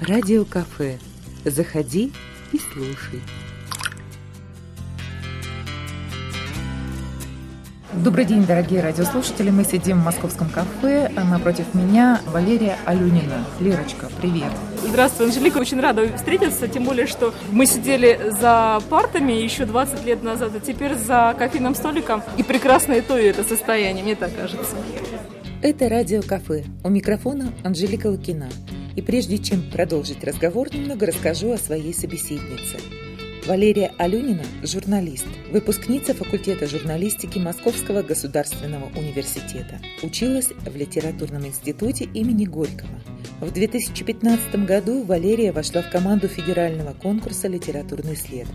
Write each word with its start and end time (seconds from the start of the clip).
Радиокафе. 0.00 0.98
Заходи 1.46 2.12
и 2.52 2.58
слушай. 2.58 3.22
Добрый 8.04 8.26
день, 8.26 8.44
дорогие 8.44 8.82
радиослушатели. 8.82 9.48
Мы 9.48 9.64
сидим 9.64 10.02
в 10.02 10.04
московском 10.04 10.50
кафе. 10.50 11.10
А 11.16 11.24
напротив 11.24 11.64
меня 11.72 12.20
Валерия 12.26 12.76
Алюнина. 12.84 13.46
Лерочка, 13.58 14.10
привет. 14.20 14.52
Здравствуй, 14.86 15.28
Анжелика. 15.28 15.56
Очень 15.56 15.80
рада 15.80 16.14
встретиться. 16.14 16.68
Тем 16.68 16.84
более, 16.84 17.06
что 17.06 17.32
мы 17.50 17.64
сидели 17.64 18.34
за 18.38 18.82
партами 18.90 19.32
еще 19.32 19.64
20 19.64 20.04
лет 20.04 20.22
назад, 20.22 20.52
а 20.54 20.60
теперь 20.60 20.94
за 20.94 21.34
кофейным 21.38 21.74
столиком. 21.74 22.22
И 22.36 22.42
прекрасно 22.42 22.92
и 22.92 23.00
то, 23.00 23.16
и 23.16 23.24
это 23.24 23.44
состояние, 23.44 24.04
мне 24.04 24.14
так 24.14 24.36
кажется. 24.36 24.76
Это 25.62 25.88
радиокафе. 25.88 26.66
У 26.84 26.90
микрофона 26.90 27.50
Анжелика 27.64 28.08
Лукина. 28.08 28.50
И 28.96 29.02
прежде 29.02 29.38
чем 29.38 29.70
продолжить 29.70 30.24
разговор, 30.24 30.74
немного 30.74 31.06
расскажу 31.06 31.52
о 31.52 31.58
своей 31.58 31.94
собеседнице– 31.94 32.78
Валерия 33.46 33.92
Алюнина– 33.96 34.42
журналист, 34.64 35.26
выпускница 35.52 36.14
факультета 36.14 36.66
журналистики 36.66 37.38
Московского 37.38 38.02
государственного 38.02 38.86
университета. 38.98 39.80
Училась 40.02 40.48
в 40.48 40.76
литературном 40.76 41.46
институте 41.46 42.08
имени 42.12 42.44
Горького. 42.44 42.98
В 43.40 43.52
2015 43.52 44.66
году 44.66 45.04
Валерия 45.04 45.52
вошла 45.52 45.82
в 45.82 45.90
команду 45.90 46.26
федерального 46.26 46.92
конкурса 46.92 47.46
«Литературный 47.46 48.16
след», 48.16 48.48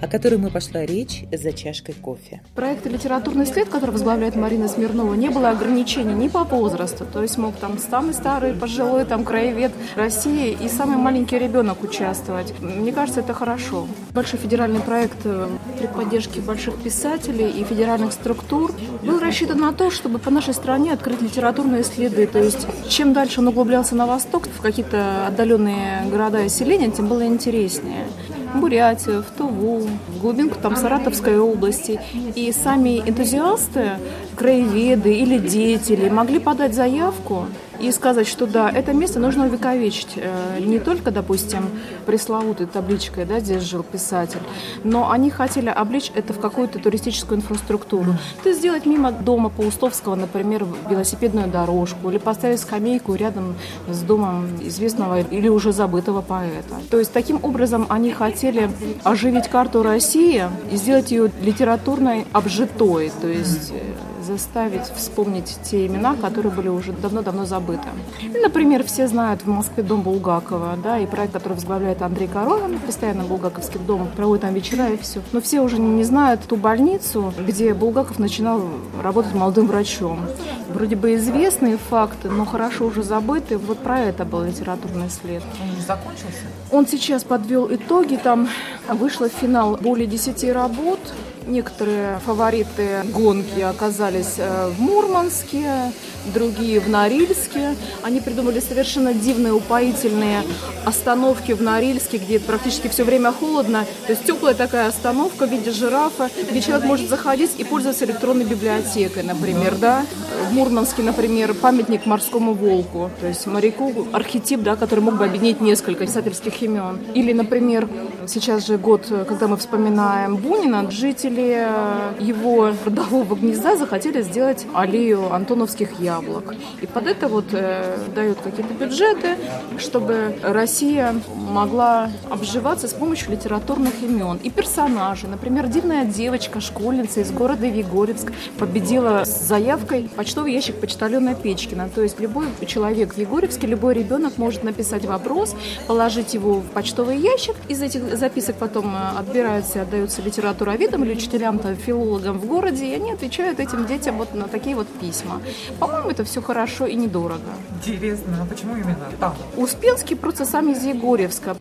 о 0.00 0.08
которой 0.08 0.36
мы 0.36 0.50
пошла 0.50 0.84
речь 0.84 1.24
за 1.32 1.52
чашкой 1.52 1.94
кофе. 1.94 2.40
Проект 2.54 2.86
«Литературный 2.86 3.46
след», 3.46 3.68
который 3.68 3.90
возглавляет 3.90 4.36
Марина 4.36 4.68
Смирнова, 4.68 5.14
не 5.14 5.28
было 5.30 5.50
ограничений 5.50 6.14
ни 6.14 6.28
по 6.28 6.44
возрасту. 6.44 7.06
То 7.10 7.22
есть 7.22 7.38
мог 7.38 7.56
там 7.56 7.78
самый 7.78 8.14
старый, 8.14 8.52
пожилой, 8.52 9.04
там 9.04 9.24
краевед 9.24 9.72
России 9.96 10.56
и 10.60 10.68
самый 10.68 10.96
маленький 10.96 11.38
ребенок 11.38 11.82
участвовать. 11.82 12.52
Мне 12.60 12.92
кажется, 12.92 13.20
это 13.20 13.34
хорошо. 13.34 13.86
Большой 14.12 14.38
федеральный 14.38 14.80
проект 14.80 15.18
э, 15.24 15.48
при 15.78 15.86
поддержке 15.86 16.40
больших 16.40 16.82
писателей 16.82 17.50
и 17.50 17.64
федеральных 17.64 18.12
структур 18.12 18.72
был 19.02 19.18
рассчитан 19.18 19.58
на 19.58 19.72
то, 19.72 19.90
чтобы 19.90 20.18
по 20.18 20.30
нашей 20.30 20.54
стране 20.54 20.92
открыть 20.92 21.22
литературные 21.22 21.84
следы. 21.84 22.26
То 22.26 22.38
есть 22.38 22.66
чем 22.88 23.12
дальше 23.12 23.40
он 23.40 23.48
углублялся 23.48 23.94
на 23.94 24.06
восток, 24.06 24.48
в 24.48 24.60
какие-то 24.60 25.26
отдаленные 25.26 26.06
города 26.10 26.44
и 26.44 26.48
селения, 26.48 26.90
тем 26.90 27.08
было 27.08 27.24
интереснее. 27.26 28.06
Бурятию, 28.54 29.22
в 29.22 29.36
Туву, 29.36 29.88
в 30.08 30.20
глубинку 30.20 30.56
там 30.60 30.76
Саратовской 30.76 31.38
области. 31.38 32.00
И 32.34 32.52
сами 32.52 33.00
энтузиасты, 33.00 33.92
краеведы 34.36 35.14
или 35.14 35.38
деятели 35.38 36.08
могли 36.08 36.38
подать 36.38 36.74
заявку 36.74 37.46
и 37.80 37.90
сказать, 37.92 38.26
что 38.26 38.46
да, 38.46 38.70
это 38.70 38.92
место 38.92 39.20
нужно 39.20 39.46
увековечить. 39.46 40.14
Э, 40.16 40.58
не 40.60 40.78
только, 40.78 41.10
допустим, 41.10 41.68
пресловутой 42.06 42.66
табличкой, 42.66 43.24
да, 43.24 43.40
здесь 43.40 43.62
жил 43.62 43.82
писатель, 43.82 44.40
но 44.82 45.10
они 45.10 45.30
хотели 45.30 45.68
облечь 45.68 46.10
это 46.14 46.32
в 46.32 46.40
какую-то 46.40 46.78
туристическую 46.78 47.38
инфраструктуру. 47.38 48.14
То 48.42 48.48
есть 48.48 48.60
сделать 48.60 48.86
мимо 48.86 49.12
дома 49.12 49.50
Паустовского, 49.50 50.14
например, 50.14 50.66
велосипедную 50.88 51.48
дорожку 51.48 52.10
или 52.10 52.18
поставить 52.18 52.60
скамейку 52.60 53.14
рядом 53.14 53.54
с 53.88 54.00
домом 54.00 54.48
известного 54.62 55.20
или 55.20 55.48
уже 55.48 55.72
забытого 55.72 56.20
поэта. 56.20 56.76
То 56.90 56.98
есть 56.98 57.12
таким 57.12 57.38
образом 57.42 57.86
они 57.88 58.12
хотели 58.12 58.70
оживить 59.02 59.48
карту 59.48 59.82
России 59.82 60.44
и 60.70 60.76
сделать 60.76 61.10
ее 61.10 61.30
литературной 61.42 62.26
обжитой, 62.32 63.10
то 63.20 63.28
есть 63.28 63.72
э, 63.72 64.13
заставить 64.24 64.86
вспомнить 64.94 65.56
те 65.62 65.86
имена, 65.86 66.16
которые 66.16 66.52
были 66.52 66.68
уже 66.68 66.92
давно-давно 66.92 67.44
забыты. 67.44 67.88
И, 68.20 68.38
например, 68.38 68.84
все 68.84 69.06
знают 69.06 69.42
в 69.42 69.48
Москве 69.48 69.82
дом 69.82 70.02
Булгакова, 70.02 70.76
да, 70.82 70.98
и 70.98 71.06
проект, 71.06 71.32
который 71.32 71.54
возглавляет 71.54 72.02
Андрей 72.02 72.28
Коровин, 72.28 72.78
постоянно 72.80 73.24
Булгаковский 73.24 73.80
дом, 73.80 74.08
проводит 74.16 74.42
там 74.42 74.54
вечера 74.54 74.88
и 74.88 74.96
все. 74.96 75.20
Но 75.32 75.40
все 75.40 75.60
уже 75.60 75.78
не 75.78 76.04
знают 76.04 76.40
ту 76.42 76.56
больницу, 76.56 77.32
где 77.38 77.74
Булгаков 77.74 78.18
начинал 78.18 78.62
работать 79.02 79.34
молодым 79.34 79.66
врачом. 79.66 80.20
Вроде 80.68 80.96
бы 80.96 81.14
известные 81.14 81.76
факты, 81.76 82.28
но 82.30 82.44
хорошо 82.44 82.86
уже 82.86 83.02
забытые. 83.02 83.58
Вот 83.58 83.78
про 83.78 84.00
это 84.00 84.24
был 84.24 84.42
литературный 84.42 85.10
след. 85.10 85.42
Он 85.62 85.74
не 85.74 85.82
закончился? 85.82 86.44
Он 86.70 86.86
сейчас 86.86 87.24
подвел 87.24 87.72
итоги, 87.72 88.16
там 88.16 88.48
вышло 88.88 89.28
в 89.28 89.32
финал 89.32 89.76
более 89.76 90.06
10 90.06 90.52
работ, 90.52 90.98
Некоторые 91.46 92.20
фавориты 92.20 93.02
гонки 93.12 93.60
оказались 93.60 94.34
э, 94.38 94.70
в 94.70 94.80
Мурманске, 94.80 95.92
другие 96.32 96.80
в 96.80 96.88
Норильске. 96.88 97.76
Они 98.02 98.20
придумали 98.20 98.60
совершенно 98.60 99.12
дивные, 99.12 99.52
упоительные 99.52 100.42
остановки 100.86 101.52
в 101.52 101.60
Норильске, 101.60 102.16
где 102.16 102.40
практически 102.40 102.88
все 102.88 103.04
время 103.04 103.30
холодно. 103.30 103.84
То 104.06 104.12
есть 104.12 104.24
теплая 104.24 104.54
такая 104.54 104.88
остановка 104.88 105.46
в 105.46 105.50
виде 105.50 105.70
жирафа, 105.70 106.30
где 106.50 106.62
человек 106.62 106.86
может 106.86 107.08
заходить 107.10 107.52
и 107.58 107.64
пользоваться 107.64 108.06
электронной 108.06 108.46
библиотекой, 108.46 109.22
например, 109.22 109.74
да. 109.76 110.06
В 110.48 110.54
Мурманске, 110.54 111.02
например, 111.02 111.52
памятник 111.54 112.06
морскому 112.06 112.54
волку, 112.54 113.10
то 113.20 113.26
есть 113.26 113.46
моряку, 113.46 114.08
архетип, 114.12 114.62
да, 114.62 114.76
который 114.76 115.00
мог 115.00 115.16
бы 115.16 115.24
объединить 115.24 115.60
несколько 115.60 116.06
писательских 116.06 116.62
имен. 116.62 117.00
Или, 117.14 117.32
например, 117.32 117.88
сейчас 118.26 118.66
же 118.66 118.78
год, 118.78 119.06
когда 119.28 119.48
мы 119.48 119.56
вспоминаем 119.56 120.36
Бунина, 120.36 120.90
жители 120.90 121.14
жители 121.14 122.22
его 122.22 122.72
родового 122.84 123.34
гнезда 123.34 123.76
захотели 123.76 124.22
сделать 124.22 124.66
аллею 124.74 125.32
антоновских 125.32 126.00
яблок. 126.00 126.54
И 126.80 126.86
под 126.86 127.06
это 127.06 127.28
вот 127.28 127.46
э, 127.52 127.96
дают 128.14 128.38
какие-то 128.42 128.74
бюджеты, 128.74 129.36
чтобы 129.78 130.36
Россия 130.42 131.14
могла 131.34 132.10
обживаться 132.30 132.88
с 132.88 132.92
помощью 132.92 133.32
литературных 133.32 134.02
имен 134.02 134.38
и 134.42 134.50
персонажей. 134.50 135.28
Например, 135.28 135.66
дивная 135.66 136.04
девочка, 136.04 136.60
школьница 136.60 137.20
из 137.20 137.30
города 137.30 137.66
Егорьевск 137.66 138.32
победила 138.58 139.24
с 139.24 139.40
заявкой 139.40 140.10
почтовый 140.14 140.52
ящик 140.52 140.76
почтальона 140.80 141.34
Печкина. 141.34 141.88
То 141.94 142.02
есть 142.02 142.20
любой 142.20 142.46
человек 142.66 143.14
в 143.14 143.18
Егорьевске, 143.18 143.66
любой 143.66 143.94
ребенок 143.94 144.38
может 144.38 144.64
написать 144.64 145.04
вопрос, 145.04 145.54
положить 145.86 146.34
его 146.34 146.54
в 146.54 146.66
почтовый 146.70 147.18
ящик. 147.18 147.54
Из 147.68 147.82
этих 147.82 148.13
записок 148.16 148.56
потом 148.56 148.94
э, 148.94 149.18
отбираются 149.18 149.78
и 149.78 149.82
отдаются 149.82 150.22
литературоведам 150.22 151.04
или 151.04 151.12
учителям, 151.12 151.58
там, 151.58 151.76
филологам 151.76 152.38
в 152.38 152.46
городе, 152.46 152.86
и 152.86 152.94
они 152.94 153.12
отвечают 153.12 153.60
этим 153.60 153.86
детям 153.86 154.18
вот 154.18 154.34
на 154.34 154.48
такие 154.48 154.76
вот 154.76 154.86
письма. 155.00 155.40
По-моему, 155.78 156.10
это 156.10 156.24
все 156.24 156.42
хорошо 156.42 156.86
и 156.86 156.94
недорого. 156.94 157.40
Интересно, 157.80 158.42
а 158.42 158.46
почему 158.46 158.76
именно 158.76 159.08
там? 159.20 159.34
Успенский 159.56 160.16
просто 160.16 160.44
сам 160.44 160.70
из 160.70 160.84
Егорьевска. 160.84 161.56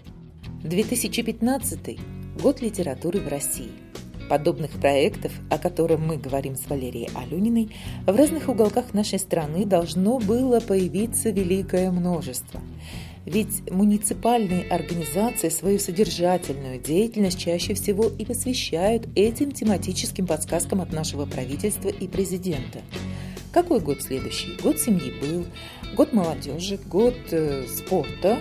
2015 0.63 1.99
год 2.41 2.61
литературы 2.61 3.19
в 3.19 3.27
России. 3.27 3.71
Подобных 4.29 4.71
проектов, 4.71 5.31
о 5.49 5.57
котором 5.57 6.07
мы 6.07 6.17
говорим 6.17 6.55
с 6.55 6.67
Валерией 6.69 7.09
Алюниной, 7.13 7.75
в 8.07 8.15
разных 8.15 8.47
уголках 8.47 8.93
нашей 8.93 9.19
страны 9.19 9.65
должно 9.65 10.17
было 10.19 10.59
появиться 10.59 11.29
великое 11.29 11.91
множество– 11.91 12.61
ведь 13.25 13.69
муниципальные 13.71 14.63
организации 14.69 15.49
свою 15.49 15.79
содержательную 15.79 16.79
деятельность 16.79 17.39
чаще 17.39 17.73
всего 17.73 18.05
и 18.05 18.25
посвящают 18.25 19.07
этим 19.15 19.51
тематическим 19.51 20.27
подсказкам 20.27 20.81
от 20.81 20.91
нашего 20.91 21.25
правительства 21.25 21.89
и 21.89 22.07
президента. 22.07 22.81
Какой 23.51 23.79
год 23.79 24.01
следующий? 24.01 24.57
Год 24.61 24.79
семьи 24.79 25.13
был, 25.21 25.45
год 25.95 26.11
молодежи, 26.11 26.79
год 26.87 27.15
э, 27.31 27.65
спорта, 27.67 28.39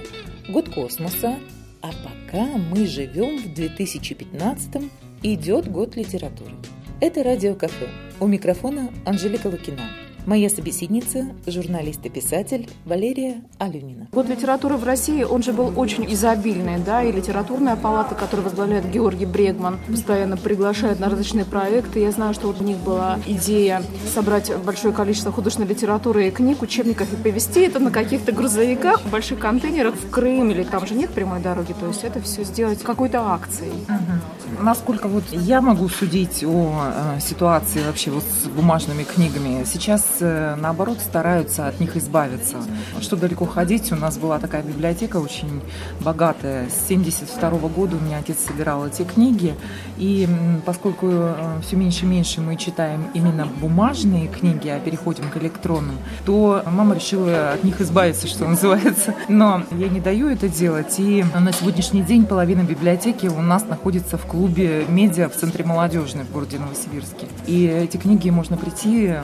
год 0.49 0.69
космоса. 0.71 1.39
А 1.83 1.91
пока 1.93 2.47
мы 2.47 2.87
живем 2.87 3.39
в 3.39 3.55
2015 3.55 4.83
идет 5.23 5.71
год 5.71 5.97
литературы. 5.97 6.55
Это 7.01 7.23
Радио 7.23 7.55
Кафе. 7.55 7.89
У 8.21 8.27
микрофона 8.27 8.93
Анжелика 9.05 9.49
Лукина. 9.49 10.02
Моя 10.25 10.49
собеседница– 10.49 11.27
журналист 11.49 12.07
и 12.07 12.09
писатель 12.09 12.69
Валерия 12.85 13.43
Алюнина. 13.59 14.07
Год 14.13 14.29
литературы 14.29 14.77
в 14.77 14.85
России, 14.85 15.25
он 15.25 15.43
же 15.43 15.53
был 15.53 15.73
очень 15.75 16.07
изобильный, 16.15 16.79
да, 16.79 17.03
и 17.03 17.11
литературная 17.11 17.75
палата, 17.75 18.15
которую 18.15 18.45
возглавляет 18.45 18.89
Георгий 18.89 19.27
Брегман, 19.27 19.81
постоянно 19.89 20.37
приглашает 20.37 21.01
на 21.01 21.09
различные 21.09 21.45
проекты. 21.45 21.99
Я 21.99 22.13
знаю, 22.13 22.35
что 22.35 22.47
вот 22.47 22.61
у 22.61 22.65
них 22.65 22.77
была 22.77 23.19
идея 23.27 23.83
собрать 24.15 24.53
большое 24.65 24.95
количество 24.95 25.33
художественной 25.33 25.69
литературы 25.69 26.29
и 26.29 26.31
книг, 26.31 26.63
учебников 26.63 27.13
и 27.13 27.17
повести 27.17 27.63
это 27.63 27.81
на 27.81 27.91
каких-то 27.91 28.31
грузовиках, 28.31 29.01
в 29.01 29.11
больших 29.11 29.41
контейнерах 29.41 29.97
в 29.97 30.09
Крым, 30.09 30.53
или 30.53 30.63
там 30.63 30.87
же 30.87 30.95
нет 30.95 31.11
прямой 31.11 31.41
дороги, 31.41 31.75
то 31.79 31.89
есть 31.89 32.05
это 32.05 32.21
все 32.21 32.45
сделать 32.45 32.81
какой-то 32.81 33.23
акцией. 33.23 33.73
Угу. 33.73 34.63
Насколько 34.63 35.09
вот 35.09 35.25
я 35.33 35.61
могу 35.61 35.89
судить 35.89 36.45
о 36.45 37.17
э, 37.17 37.21
ситуации 37.21 37.83
вообще 37.85 38.13
вот 38.13 38.23
с 38.23 38.47
бумажными 38.49 39.03
книгами, 39.03 39.65
сейчас 39.65 40.05
наоборот 40.21 40.99
стараются 41.01 41.69
от 41.69 41.81
них 41.81 41.97
избавиться. 41.97 42.59
Что 43.01 43.17
далеко 43.17 43.47
ходить, 43.47 43.93
у 43.93 43.97
нас 43.97 44.19
была 44.19 44.39
такая 44.39 44.63
библиотека 44.63 45.17
очень 45.19 45.61
богатая. 46.01 46.69
С 46.69 46.89
72 46.89 47.51
года 47.69 47.97
у 47.97 48.01
меня 48.01 48.19
отец 48.19 48.39
собирал 48.47 48.87
эти 48.87 49.03
книги, 49.03 49.55
и 49.97 50.29
поскольку 50.65 51.09
э, 51.11 51.61
все 51.63 51.77
меньше 51.77 52.05
и 52.05 52.09
меньше 52.09 52.41
мы 52.41 52.57
читаем 52.57 53.09
именно 53.15 53.47
бумажные 53.61 54.29
книги, 54.29 54.69
а 54.69 54.79
переходим 54.81 55.29
к 55.31 55.37
электронным, 55.37 55.97
то 56.25 56.63
мама 56.67 56.95
решила 56.95 57.53
от 57.53 57.65
них 57.65 57.81
избавиться, 57.81 58.27
что 58.27 58.47
называется. 58.47 59.15
Но 59.29 59.63
я 59.73 59.89
не 59.89 60.01
даю 60.01 60.29
это 60.29 60.49
делать, 60.49 60.99
и 60.99 61.25
на 61.35 61.53
сегодняшний 61.53 62.03
день 62.03 62.27
половина 62.27 62.63
библиотеки 62.63 63.27
у 63.27 63.41
нас 63.41 63.65
находится 63.67 64.19
в 64.19 64.27
клубе 64.27 64.85
медиа 64.89 65.29
в 65.29 65.37
Центре 65.37 65.65
молодежной 65.65 66.25
в 66.25 66.33
городе 66.33 66.59
Новосибирске. 66.59 67.27
И 67.47 67.67
эти 67.67 67.97
книги 67.97 68.31
можно 68.31 68.57
прийти, 68.57 69.07
э, 69.07 69.23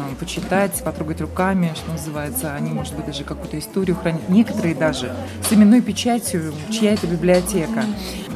почитать, 0.78 0.84
потрогать 0.84 1.20
руками, 1.20 1.72
что 1.74 1.90
называется. 1.92 2.54
Они, 2.54 2.70
может 2.70 2.94
быть, 2.94 3.06
даже 3.06 3.24
какую-то 3.24 3.58
историю 3.58 3.96
хранят. 3.96 4.28
Некоторые 4.28 4.74
даже 4.74 5.14
с 5.48 5.52
именной 5.52 5.82
печатью, 5.82 6.54
чья 6.70 6.92
это 6.94 7.06
библиотека. 7.06 7.84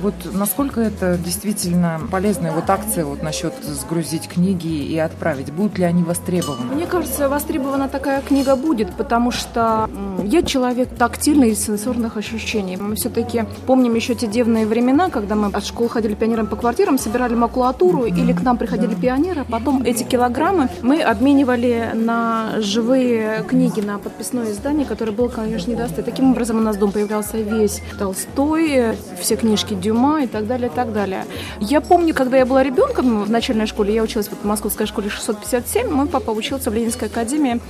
Вот 0.03 0.15
насколько 0.33 0.81
это 0.81 1.17
действительно 1.17 2.01
полезная 2.11 2.51
вот 2.51 2.69
акция 2.69 3.05
вот 3.05 3.23
насчет 3.23 3.55
сгрузить 3.63 4.29
книги 4.29 4.67
и 4.67 4.99
отправить? 4.99 5.53
Будут 5.53 5.79
ли 5.79 5.85
они 5.85 6.03
востребованы? 6.03 6.75
Мне 6.75 6.87
кажется, 6.87 7.29
востребована 7.29 7.89
такая 7.89 8.21
книга 8.21 8.57
будет, 8.57 8.93
потому 8.95 9.31
что 9.31 9.89
я 10.25 10.43
человек 10.43 10.89
тактильный 10.99 11.51
и 11.51 11.55
сенсорных 11.55 12.17
ощущений. 12.17 12.77
Мы 12.77 12.97
все-таки 12.97 13.45
помним 13.69 13.95
еще 13.95 14.17
те 14.17 14.27
девные 14.27 14.67
времена, 14.67 15.09
когда 15.09 15.37
мы 15.37 15.47
от 15.53 15.65
школы 15.65 15.89
ходили 15.89 16.15
пионером 16.15 16.49
по 16.49 16.57
квартирам, 16.57 16.99
собирали 16.99 17.37
макулатуру, 17.37 18.05
mm-hmm. 18.05 18.21
или 18.21 18.33
к 18.33 18.43
нам 18.43 18.59
приходили 18.59 18.97
пионеры, 18.97 19.45
потом 19.49 19.85
эти 19.85 20.03
килограммы 20.03 20.69
мы 20.83 21.01
обменивали 21.01 21.93
на 21.95 22.55
живые 22.59 23.45
книги, 23.47 23.81
на 23.81 23.99
подписное 23.99 24.51
издание, 24.51 24.85
которое 24.85 25.13
было, 25.13 25.29
конечно, 25.29 25.71
не 25.71 25.77
даст. 25.77 25.97
И 26.01 26.03
таким 26.03 26.33
образом 26.33 26.59
у 26.59 26.61
нас 26.61 26.77
дом 26.77 26.91
появлялся 26.91 27.39
весь 27.39 27.83
Толстой, 28.01 28.97
все 29.21 29.37
книжки 29.37 29.75
Дюма, 29.75 29.92
Дюма 29.93 30.25
и 30.25 30.27
так 30.27 30.47
далее, 30.47 30.69
и 30.69 30.71
так 30.75 30.93
далее. 30.93 31.27
Я 31.61 31.81
помню, 31.81 32.15
когда 32.15 32.39
я 32.39 32.47
была 32.47 32.63
ребенком 32.63 33.25
в 33.25 33.31
начальной 33.31 33.67
школе, 33.67 33.95
я 33.95 34.03
училась 34.03 34.29
в 34.29 34.45
московской 34.45 34.87
школе 34.87 35.11
657, 35.11 35.91
мой 35.91 36.07
папа 36.07 36.31
учился 36.31 36.71
в 36.71 36.75
Ленинской 36.75 37.09
академии, 37.09 37.61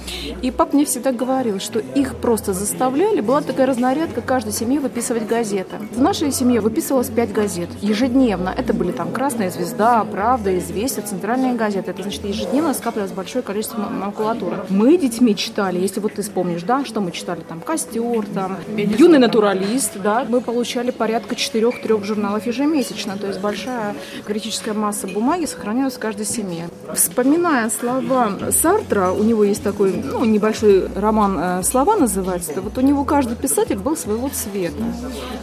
и 0.41 0.51
папа 0.51 0.77
мне 0.77 0.85
всегда 0.85 1.13
говорил, 1.13 1.59
что 1.59 1.81
их 1.81 2.15
просто 2.17 2.53
заставляли, 2.53 3.21
была 3.21 3.41
такая 3.41 3.67
разнарядка 3.67 4.21
каждой 4.21 4.53
семье 4.53 4.79
выписывать 4.79 5.27
газеты. 5.27 5.77
В 5.95 6.01
нашей 6.01 6.31
семье 6.31 6.61
выписывалось 6.61 7.09
5 7.09 7.33
газет 7.33 7.69
ежедневно. 7.81 8.55
Это 8.57 8.73
были 8.73 8.93
там 8.93 9.11
«Красная 9.11 9.51
звезда», 9.51 10.05
«Правда», 10.05 10.57
«Известия», 10.59 11.03
«Центральные 11.03 11.55
газеты». 11.55 11.91
Это 11.91 12.03
значит, 12.03 12.25
ежедневно 12.25 12.73
скапливалось 12.75 13.13
большое 13.13 13.43
количество 13.43 13.79
макулатуры. 13.79 14.65
Мы 14.69 14.97
детьми 14.97 15.35
читали, 15.35 15.81
если 15.81 15.99
вот 16.01 16.15
ты 16.15 16.23
вспомнишь, 16.23 16.63
да, 16.63 16.85
что 16.85 17.01
мы 17.01 17.11
читали, 17.11 17.41
там 17.41 17.61
«Костер», 17.61 18.25
там 18.33 18.59
«Юный 18.77 19.19
натуралист», 19.19 19.99
да, 20.03 20.25
мы 20.29 20.41
получали 20.41 20.93
порядка 20.93 21.35
четырех-трех 21.35 22.05
журналов 22.05 22.12
ежемесячно, 22.13 23.17
то 23.17 23.27
есть 23.27 23.41
большая 23.41 23.95
критическая 24.27 24.73
масса 24.73 25.07
бумаги 25.07 25.47
сохранялась 25.47 25.95
в 25.95 25.99
каждой 25.99 26.27
семье. 26.27 26.69
Вспоминая 26.95 27.71
слова 27.71 28.33
Сартра, 28.51 29.11
у 29.11 29.23
него 29.23 29.45
есть 29.45 29.63
такой 29.63 29.93
ну, 29.93 30.25
небольшой 30.25 30.89
роман 30.95 31.39
э, 31.39 31.63
«Слова» 31.63 31.97
называется, 31.97 32.61
вот 32.61 32.77
у 32.79 32.81
него 32.81 33.05
каждый 33.05 33.37
писатель 33.37 33.79
был 33.79 33.97
своего 33.97 34.29
цвета. 34.29 34.83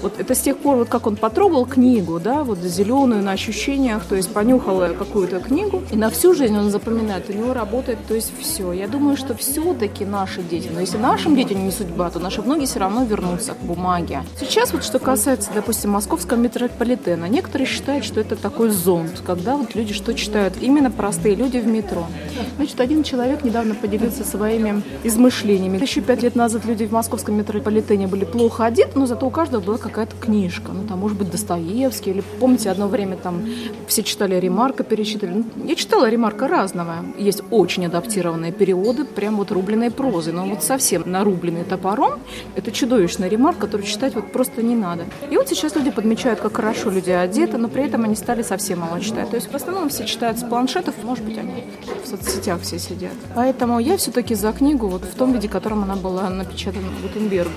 Вот 0.02 0.20
это 0.20 0.36
с 0.36 0.40
тех 0.40 0.58
пор, 0.58 0.78
вот 0.78 0.90
как 0.90 1.08
он 1.08 1.16
потрогал 1.16 1.66
книгу, 1.66 2.20
да, 2.20 2.44
вот 2.44 2.60
зеленую 2.60 3.24
на 3.24 3.32
ощущениях, 3.32 4.04
то 4.06 4.16
есть 4.16 4.32
понюхал 4.34 4.80
какую-то 4.98 5.40
книгу, 5.40 5.84
и 5.92 5.96
на 5.96 6.10
всю 6.10 6.34
жизнь 6.34 6.58
он 6.58 6.70
запоминает, 6.70 7.30
у 7.30 7.34
него 7.34 7.54
работает, 7.54 8.00
то 8.08 8.14
есть 8.14 8.32
все. 8.40 8.72
Я 8.72 8.88
думаю, 8.88 9.18
что 9.18 9.36
все-таки 9.36 10.06
наши 10.06 10.42
дети, 10.42 10.70
но 10.74 10.80
если 10.80 10.98
нашим 10.98 11.36
детям 11.36 11.64
не 11.64 11.72
судьба, 11.72 12.10
то 12.10 12.20
наши 12.20 12.42
многие 12.42 12.66
все 12.66 12.80
равно 12.80 13.04
вернутся 13.04 13.54
к 13.54 13.58
бумаге. 13.58 14.24
Сейчас 14.40 14.74
вот 14.74 14.84
что 14.84 15.00
касается, 15.00 15.50
допустим, 15.54 15.92
московского 15.92 16.38
метрополитена. 16.50 17.26
Некоторые 17.26 17.68
считают, 17.68 18.04
что 18.04 18.20
это 18.20 18.36
такой 18.36 18.70
зонд, 18.70 19.22
когда 19.26 19.56
вот 19.56 19.76
люди 19.76 19.94
что 19.94 20.14
читают? 20.14 20.56
Именно 20.60 20.90
простые 20.90 21.36
люди 21.36 21.58
в 21.58 21.68
метро. 21.68 22.08
Значит, 22.56 22.80
один 22.82 23.04
человек 23.04 23.44
недавно 23.44 23.76
поделился 23.76 24.24
своими 24.24 24.82
измышлениями. 25.04 25.78
Еще 25.82 26.02
пять 26.02 26.24
лет 26.24 26.36
назад 26.36 26.66
люди 26.66 26.86
в 26.86 26.92
московском 26.92 27.36
метрополитене 27.36 28.08
были 28.08 28.26
плохо 28.26 28.66
одеты, 28.66 28.98
но 28.98 29.06
зато 29.06 29.28
у 29.28 29.30
каждого 29.30 29.62
была 29.62 29.78
какая-то 29.78 30.16
книжка. 30.16 30.72
Ну, 30.72 30.88
там, 30.88 31.00
может 31.00 31.18
быть, 31.18 31.30
Достоевский, 31.30 32.12
или, 32.12 32.24
помните, 32.40 32.72
одно 32.72 32.88
время 32.88 33.16
там 33.16 33.44
все 33.88 34.04
читали 34.04 34.36
Ремарка, 34.36 34.84
перечитали. 34.84 35.32
Ну, 35.56 35.66
я 35.66 35.76
читала 35.76 36.10
Ремарка 36.10 36.48
разного. 36.48 37.06
Есть 37.18 37.44
очень 37.52 37.86
адаптированные 37.86 38.52
переводы, 38.52 39.06
прям 39.06 39.38
вот 39.38 39.52
рубленной 39.52 39.92
прозы, 39.92 40.32
но 40.32 40.46
вот 40.46 40.64
совсем 40.64 41.04
нарубленный 41.06 41.64
топором. 41.64 42.20
Это 42.56 42.72
чудовищный 42.72 43.30
Ремарк, 43.30 43.60
который 43.60 43.86
читать 43.86 44.16
вот 44.16 44.32
просто 44.32 44.64
не 44.64 44.76
надо. 44.76 45.06
И 45.30 45.38
вот 45.38 45.48
сейчас 45.48 45.76
люди 45.76 45.92
подмечают, 45.92 46.39
как 46.40 46.50
как 46.50 46.58
хорошо 46.58 46.90
люди 46.90 47.12
одеты, 47.12 47.58
но 47.58 47.68
при 47.68 47.84
этом 47.84 48.04
они 48.04 48.16
стали 48.16 48.42
совсем 48.42 48.80
мало 48.80 49.00
читать. 49.00 49.30
То 49.30 49.36
есть 49.36 49.52
в 49.52 49.56
основном 49.56 49.90
все 49.90 50.06
читают 50.06 50.40
с 50.40 50.44
планшетов, 50.44 50.96
может 51.04 51.24
быть, 51.24 51.38
они 51.38 51.66
в 52.04 52.08
соцсетях 52.08 52.62
все 52.62 52.80
сидят. 52.80 53.14
Поэтому 53.36 53.80
я 53.80 53.98
все-таки 53.98 54.36
за 54.36 54.52
книгу 54.52 54.88
вот 54.88 55.04
в 55.04 55.14
том 55.16 55.34
виде, 55.34 55.48
в 55.48 55.52
котором 55.52 55.84
она 55.84 55.96
была 55.96 56.30
напечатана 56.30 56.88
Гутенбергом. 57.02 57.54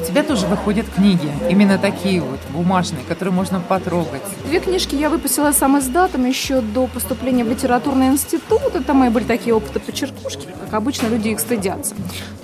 У 0.00 0.04
тебя 0.04 0.22
тоже 0.22 0.46
выходят 0.46 0.86
книги, 0.88 1.30
именно 1.50 1.78
такие 1.78 2.20
вот, 2.20 2.40
бумажные, 2.50 3.02
которые 3.04 3.34
можно 3.34 3.60
потрогать. 3.60 4.22
Две 4.46 4.60
книжки 4.60 4.94
я 4.94 5.10
выпустила 5.10 5.52
сам 5.52 5.78
издатом 5.78 6.24
еще 6.24 6.60
до 6.60 6.86
поступления 6.86 7.44
в 7.44 7.48
литературный 7.48 8.06
институт. 8.06 8.74
Это 8.74 8.94
мои 8.94 9.10
были 9.10 9.24
такие 9.24 9.54
опыты 9.54 9.80
по 9.80 9.92
черкушке, 9.92 10.48
как 10.64 10.74
обычно 10.74 11.08
люди 11.08 11.28
их 11.28 11.40
стыдятся. 11.40 11.94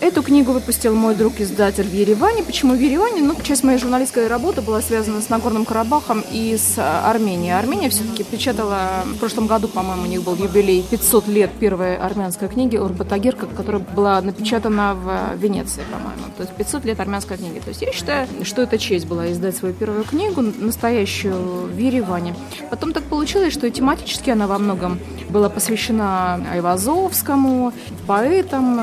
Эту 0.01 0.23
книгу 0.23 0.53
выпустил 0.53 0.95
мой 0.95 1.15
друг-издатель 1.15 1.89
в 1.89 1.93
Ереване. 1.93 2.43
Почему 2.43 2.75
в 2.75 2.79
Ереване? 2.79 3.23
Ну, 3.23 3.35
часть 3.43 3.65
моей 3.65 3.79
журналистской 3.79 4.29
работы 4.29 4.61
была 4.61 4.81
связана 4.83 5.21
с 5.21 5.29
Нагорным 5.29 5.65
Карабахом 5.65 6.23
и 6.31 6.57
с 6.57 6.79
Арменией. 6.79 7.59
Армения 7.59 7.89
все-таки 7.89 8.25
печатала, 8.25 9.05
в 9.07 9.19
прошлом 9.19 9.47
году, 9.47 9.69
по-моему, 9.69 10.03
у 10.03 10.07
них 10.07 10.23
был 10.23 10.37
юбилей 10.37 10.83
500 10.83 11.29
лет 11.29 11.51
первой 11.59 11.97
армянской 11.97 12.49
книги 12.49 12.77
Урбатагир, 12.77 13.35
которая 13.35 13.81
была 13.81 14.21
напечатана 14.21 14.95
в 14.95 15.37
Венеции, 15.37 15.83
по-моему. 15.91 16.33
То 16.37 16.43
есть 16.43 16.55
500 16.55 16.85
лет 16.85 17.01
армянской 17.01 17.38
книги. 17.39 17.61
То 17.61 17.69
есть 17.69 17.83
я 17.83 17.93
считаю, 17.93 18.27
что 18.43 18.63
это 18.63 18.79
честь 18.79 19.07
была 19.07 19.31
издать 19.33 19.57
свою 19.57 19.75
первую 19.75 20.05
книгу, 20.05 20.43
настоящую 20.43 21.67
в 21.67 21.79
Ереване. 21.79 22.35
Потом 22.71 22.93
так 22.93 23.05
получилось, 23.05 23.53
что 23.53 23.71
тематически 23.71 24.31
она 24.31 24.47
во 24.47 24.59
многом 24.59 24.99
была 25.31 25.49
посвящена 25.49 26.41
Айвазовскому, 26.53 27.73
поэтам, 28.07 28.81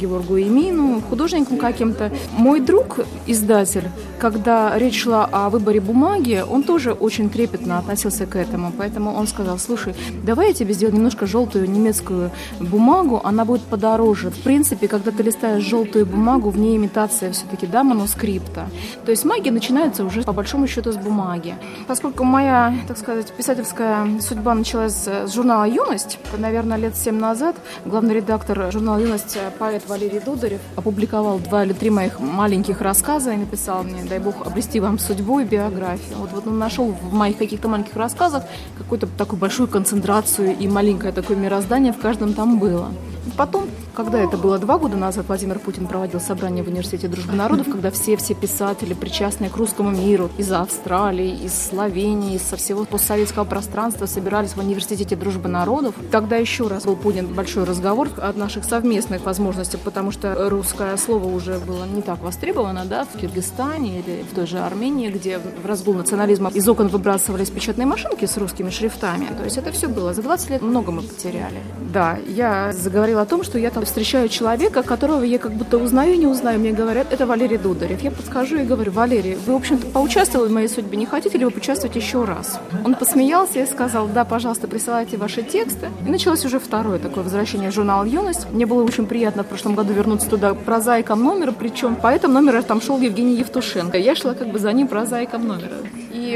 Георгу 0.00 0.38
Имину, 0.38 1.00
художникам 1.02 1.58
каким-то. 1.58 2.12
Мой 2.36 2.60
друг, 2.60 3.00
издатель, 3.26 3.88
когда 4.18 4.76
речь 4.78 5.02
шла 5.02 5.28
о 5.30 5.50
выборе 5.50 5.80
бумаги, 5.80 6.44
он 6.48 6.62
тоже 6.62 6.92
очень 6.92 7.30
трепетно 7.30 7.78
относился 7.78 8.26
к 8.26 8.36
этому. 8.36 8.72
Поэтому 8.76 9.14
он 9.14 9.26
сказал, 9.26 9.58
слушай, 9.58 9.94
давай 10.24 10.48
я 10.48 10.54
тебе 10.54 10.72
сделаю 10.72 10.96
немножко 10.96 11.26
желтую 11.26 11.70
немецкую 11.70 12.30
бумагу, 12.60 13.20
она 13.22 13.44
будет 13.44 13.62
подороже. 13.62 14.30
В 14.30 14.40
принципе, 14.42 14.88
когда 14.88 15.10
ты 15.10 15.22
листаешь 15.22 15.62
желтую 15.64 16.06
бумагу, 16.06 16.50
в 16.50 16.58
ней 16.58 16.76
имитация 16.76 17.32
все-таки, 17.32 17.66
да, 17.66 17.82
манускрипта. 17.98 18.68
То 19.04 19.10
есть 19.10 19.24
магия 19.24 19.50
начинается 19.50 20.04
уже 20.04 20.22
по 20.22 20.32
большому 20.32 20.66
счету 20.66 20.92
с 20.92 20.96
бумаги. 20.96 21.54
Поскольку 21.86 22.24
моя, 22.24 22.74
так 22.86 22.96
сказать, 22.96 23.32
писательская 23.32 24.20
судьба 24.20 24.54
началась 24.54 24.94
с 25.06 25.32
журнала 25.34 25.64
«Юность», 25.64 26.18
наверное, 26.38 26.78
лет 26.78 26.96
семь 26.96 27.18
назад 27.18 27.56
главный 27.84 28.14
редактор 28.14 28.70
журнала 28.72 28.98
«Юность» 28.98 29.38
поэт 29.58 29.82
Валерий 29.88 30.20
Дударев 30.20 30.60
опубликовал 30.76 31.38
два 31.38 31.64
или 31.64 31.72
три 31.72 31.90
моих 31.90 32.20
маленьких 32.20 32.80
рассказа 32.80 33.32
и 33.32 33.36
написал 33.36 33.82
мне 33.82 34.04
дай 34.04 34.18
бог, 34.18 34.46
обрести 34.46 34.80
вам 34.80 34.98
судьбу 34.98 35.40
и 35.40 35.44
биографию. 35.44 36.18
Вот, 36.18 36.30
вот 36.32 36.46
он 36.46 36.58
нашел 36.58 36.92
в 36.92 37.12
моих 37.12 37.36
каких-то 37.36 37.68
маленьких 37.68 37.96
рассказах 37.96 38.44
какую-то 38.78 39.06
такую 39.06 39.40
большую 39.40 39.68
концентрацию 39.68 40.56
и 40.56 40.68
маленькое 40.68 41.12
такое 41.12 41.36
мироздание 41.36 41.92
в 41.92 41.98
каждом 41.98 42.34
там 42.34 42.58
было. 42.58 42.88
Потом, 43.36 43.68
когда 43.94 44.18
это 44.18 44.36
было 44.36 44.58
два 44.58 44.78
года 44.78 44.96
назад, 44.96 45.26
Владимир 45.28 45.58
Путин 45.58 45.86
проводил 45.86 46.20
собрание 46.20 46.64
в 46.64 46.68
Университете 46.68 47.08
дружбы 47.08 47.34
народов, 47.34 47.66
когда 47.70 47.90
все-все 47.90 48.34
писатели, 48.34 48.94
причастные 48.94 49.50
к 49.50 49.56
русскому 49.56 49.90
миру, 49.90 50.30
из 50.38 50.50
Австралии, 50.52 51.44
из 51.44 51.54
Словении, 51.54 52.36
из 52.36 52.42
со 52.42 52.56
всего 52.56 52.84
постсоветского 52.84 53.44
пространства 53.44 54.06
собирались 54.06 54.52
в 54.52 54.58
Университете 54.58 55.16
дружбы 55.16 55.48
народов. 55.48 55.94
Тогда 56.10 56.36
еще 56.36 56.66
раз 56.68 56.84
был 56.84 56.96
поднят 56.96 57.26
большой 57.26 57.64
разговор 57.64 58.08
о 58.16 58.32
наших 58.32 58.64
совместных 58.64 59.24
возможностях, 59.24 59.80
потому 59.80 60.10
что 60.10 60.48
русское 60.48 60.96
слово 60.96 61.26
уже 61.26 61.58
было 61.58 61.84
не 61.84 62.02
так 62.02 62.22
востребовано, 62.22 62.84
да, 62.86 63.04
в 63.04 63.18
Киргизстане 63.18 64.00
или 64.00 64.24
в 64.30 64.34
той 64.34 64.46
же 64.46 64.58
Армении, 64.58 65.10
где 65.10 65.38
в 65.38 65.66
разгул 65.66 65.94
национализма 65.94 66.50
из 66.50 66.68
окон 66.68 66.88
выбрасывались 66.88 67.50
печатные 67.50 67.86
машинки 67.86 68.24
с 68.24 68.36
русскими 68.36 68.70
шрифтами. 68.70 69.26
То 69.36 69.44
есть 69.44 69.58
это 69.58 69.72
все 69.72 69.88
было. 69.88 70.14
За 70.14 70.22
20 70.22 70.50
лет 70.50 70.62
много 70.62 70.90
мы 70.92 71.02
потеряли. 71.02 71.60
Да, 71.92 72.18
я 72.26 72.72
заговорила 72.72 73.17
о 73.20 73.26
том, 73.26 73.42
что 73.42 73.58
я 73.58 73.70
там 73.70 73.84
встречаю 73.84 74.28
человека, 74.28 74.82
которого 74.82 75.22
я 75.22 75.38
как 75.38 75.52
будто 75.52 75.78
узнаю 75.78 76.14
и 76.14 76.16
не 76.16 76.26
узнаю. 76.26 76.60
Мне 76.60 76.72
говорят, 76.72 77.12
это 77.12 77.26
Валерий 77.26 77.58
Дударев. 77.58 78.02
Я 78.02 78.10
подскажу 78.10 78.56
и 78.56 78.64
говорю, 78.64 78.92
Валерий, 78.92 79.36
вы, 79.46 79.52
в 79.52 79.56
общем-то, 79.56 79.86
поучаствовали 79.86 80.48
в 80.48 80.52
моей 80.52 80.68
судьбе, 80.68 80.96
не 80.96 81.06
хотите 81.06 81.38
ли 81.38 81.44
вы 81.44 81.50
поучаствовать 81.50 81.96
еще 81.96 82.24
раз? 82.24 82.60
Он 82.84 82.94
посмеялся 82.94 83.60
и 83.60 83.66
сказал, 83.66 84.08
да, 84.08 84.24
пожалуйста, 84.24 84.68
присылайте 84.68 85.16
ваши 85.16 85.42
тексты. 85.42 85.88
И 86.06 86.10
началось 86.10 86.44
уже 86.44 86.58
второе 86.58 86.98
такое 86.98 87.24
возвращение 87.24 87.70
в 87.70 87.74
журнал 87.74 88.04
«Юность». 88.04 88.50
Мне 88.52 88.66
было 88.66 88.82
очень 88.82 89.06
приятно 89.06 89.42
в 89.42 89.46
прошлом 89.46 89.74
году 89.74 89.92
вернуться 89.92 90.28
туда 90.28 90.54
прозаиком 90.54 91.22
номера, 91.22 91.52
причем 91.52 91.96
по 91.96 92.08
этому 92.08 92.34
номеру 92.34 92.62
там 92.62 92.80
шел 92.80 92.98
Евгений 92.98 93.36
Евтушенко. 93.36 93.98
Я 93.98 94.14
шла 94.14 94.34
как 94.34 94.48
бы 94.48 94.58
за 94.58 94.72
ним 94.72 94.88
прозаиком 94.88 95.46
номера. 95.46 95.74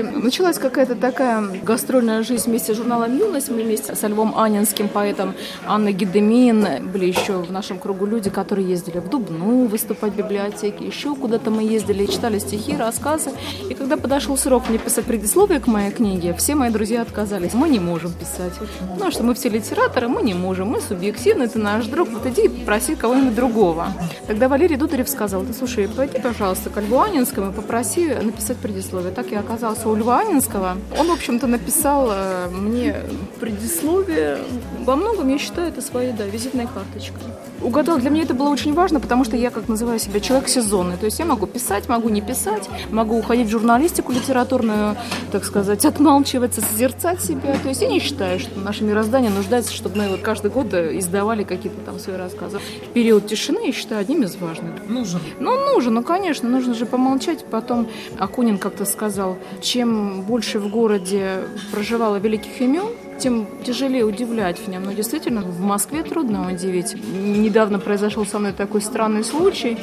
Началась 0.01 0.59
какая-то 0.59 0.95
такая 0.95 1.43
гастрольная 1.63 2.23
жизнь 2.23 2.49
вместе 2.49 2.73
с 2.73 2.77
журналом 2.77 3.19
«Юность». 3.19 3.51
Мы 3.51 3.63
вместе 3.63 3.95
со 3.95 4.07
Львом 4.07 4.39
Анинским, 4.39 4.89
поэтом 4.89 5.35
Анной 5.67 5.93
Гедемин. 5.93 6.91
Были 6.91 7.07
еще 7.07 7.43
в 7.43 7.53
нашем 7.53 7.79
кругу 7.79 8.07
люди, 8.07 8.31
которые 8.31 8.67
ездили 8.67 8.99
в 8.99 9.11
Дубну 9.11 9.67
выступать 9.67 10.13
в 10.13 10.17
библиотеке. 10.17 10.87
Еще 10.87 11.15
куда-то 11.15 11.51
мы 11.51 11.63
ездили, 11.65 12.07
читали 12.07 12.39
стихи, 12.39 12.77
рассказы. 12.77 13.33
И 13.69 13.75
когда 13.75 13.97
подошел 13.97 14.37
срок 14.37 14.69
мне 14.69 14.79
писать 14.79 15.05
предисловие 15.05 15.61
к 15.61 15.67
моей 15.67 15.91
книге, 15.91 16.33
все 16.35 16.55
мои 16.55 16.71
друзья 16.71 17.03
отказались. 17.03 17.53
Мы 17.53 17.69
не 17.69 17.81
можем 17.81 18.13
писать. 18.13 18.53
Ну, 18.99 19.11
что 19.11 19.25
мы 19.25 19.35
все 19.35 19.49
литераторы, 19.49 20.09
мы 20.09 20.23
не 20.23 20.35
можем. 20.35 20.69
Мы 20.69 20.81
субъективны, 20.81 21.49
ты 21.49 21.59
наш 21.59 21.87
друг. 21.87 22.09
Вот 22.09 22.25
иди 22.27 22.45
и 22.45 22.49
попроси 22.49 22.95
кого-нибудь 22.95 23.35
другого. 23.35 23.89
Тогда 24.27 24.49
Валерий 24.49 24.77
Дударев 24.77 25.09
сказал, 25.09 25.43
ты 25.43 25.53
слушай, 25.53 25.89
пойди, 25.89 26.19
пожалуйста, 26.19 26.71
к 26.71 26.81
Льву 26.81 27.01
Анинскому 27.01 27.51
и 27.51 27.55
попроси 27.55 28.09
написать 28.09 28.57
предисловие. 28.57 29.13
Так 29.13 29.31
я 29.31 29.41
оказался 29.41 29.82
у 29.91 29.95
Льва 29.95 30.21
Анинского. 30.21 30.77
Он, 30.99 31.09
в 31.09 31.13
общем-то, 31.13 31.47
написал 31.47 32.09
э, 32.11 32.49
мне 32.49 32.97
предисловие. 33.41 34.39
Во 34.81 34.97
многом, 34.97 35.29
я 35.29 35.39
считаю, 35.39 35.69
это 35.69 35.81
своей, 35.81 36.13
да, 36.13 36.25
визитной 36.25 36.67
карточкой. 36.67 37.23
Угадал, 37.63 37.99
для 37.99 38.11
меня 38.11 38.25
это 38.25 38.35
было 38.35 38.49
очень 38.49 38.75
важно, 38.75 38.99
потому 38.99 39.25
что 39.25 39.37
я, 39.37 39.51
как 39.51 39.69
называю 39.69 39.99
себя, 40.01 40.19
человек 40.21 40.49
сезонный. 40.49 40.97
То 40.97 41.07
есть 41.07 41.19
я 41.19 41.25
могу 41.25 41.47
писать, 41.47 41.89
могу 41.89 42.09
не 42.09 42.21
писать, 42.21 42.69
могу 42.91 43.17
уходить 43.19 43.47
в 43.47 43.51
журналистику 43.51 44.13
литературную, 44.13 44.97
так 45.31 45.45
сказать, 45.45 45.85
отмалчиваться, 45.85 46.61
созерцать 46.61 47.23
себя. 47.23 47.57
То 47.63 47.69
есть 47.69 47.83
я 47.83 47.89
не 47.89 48.01
считаю, 48.01 48.41
что 48.41 48.59
наше 48.59 48.83
мироздание 48.85 49.31
нуждается, 49.31 49.73
чтобы 49.73 49.99
мы 49.99 50.09
вот 50.09 50.21
каждый 50.21 50.51
год 50.51 50.75
издавали 50.75 51.45
какие-то 51.45 51.81
там 51.83 51.99
свои 51.99 52.17
рассказы. 52.17 52.59
Период 52.95 53.29
тишины, 53.29 53.67
я 53.67 53.73
считаю, 53.73 54.01
одним 54.01 54.25
из 54.25 54.35
важных. 54.37 54.89
Нужен. 54.89 55.21
Ну, 55.39 55.55
нужен, 55.73 55.95
ну, 55.95 56.03
конечно, 56.03 56.49
нужно 56.49 56.75
же 56.75 56.85
помолчать. 56.85 57.45
Потом 57.45 57.89
Акунин 58.19 58.59
как-то 58.59 58.85
сказал, 58.85 59.37
чем 59.73 60.21
больше 60.21 60.59
в 60.59 60.69
городе 60.69 61.45
проживало 61.73 62.17
великих 62.17 62.61
имен, 62.61 62.85
тем 63.19 63.47
тяжелее 63.65 64.05
удивлять 64.05 64.59
в 64.59 64.69
нем. 64.69 64.85
Но 64.85 64.93
действительно, 64.93 65.41
в 65.41 65.61
Москве 65.61 66.03
трудно 66.03 66.53
удивить. 66.53 66.95
Недавно 67.15 67.79
произошел 67.79 68.27
со 68.27 68.39
мной 68.39 68.53
такой 68.53 68.83
странный 68.83 69.25
случай. 69.25 69.79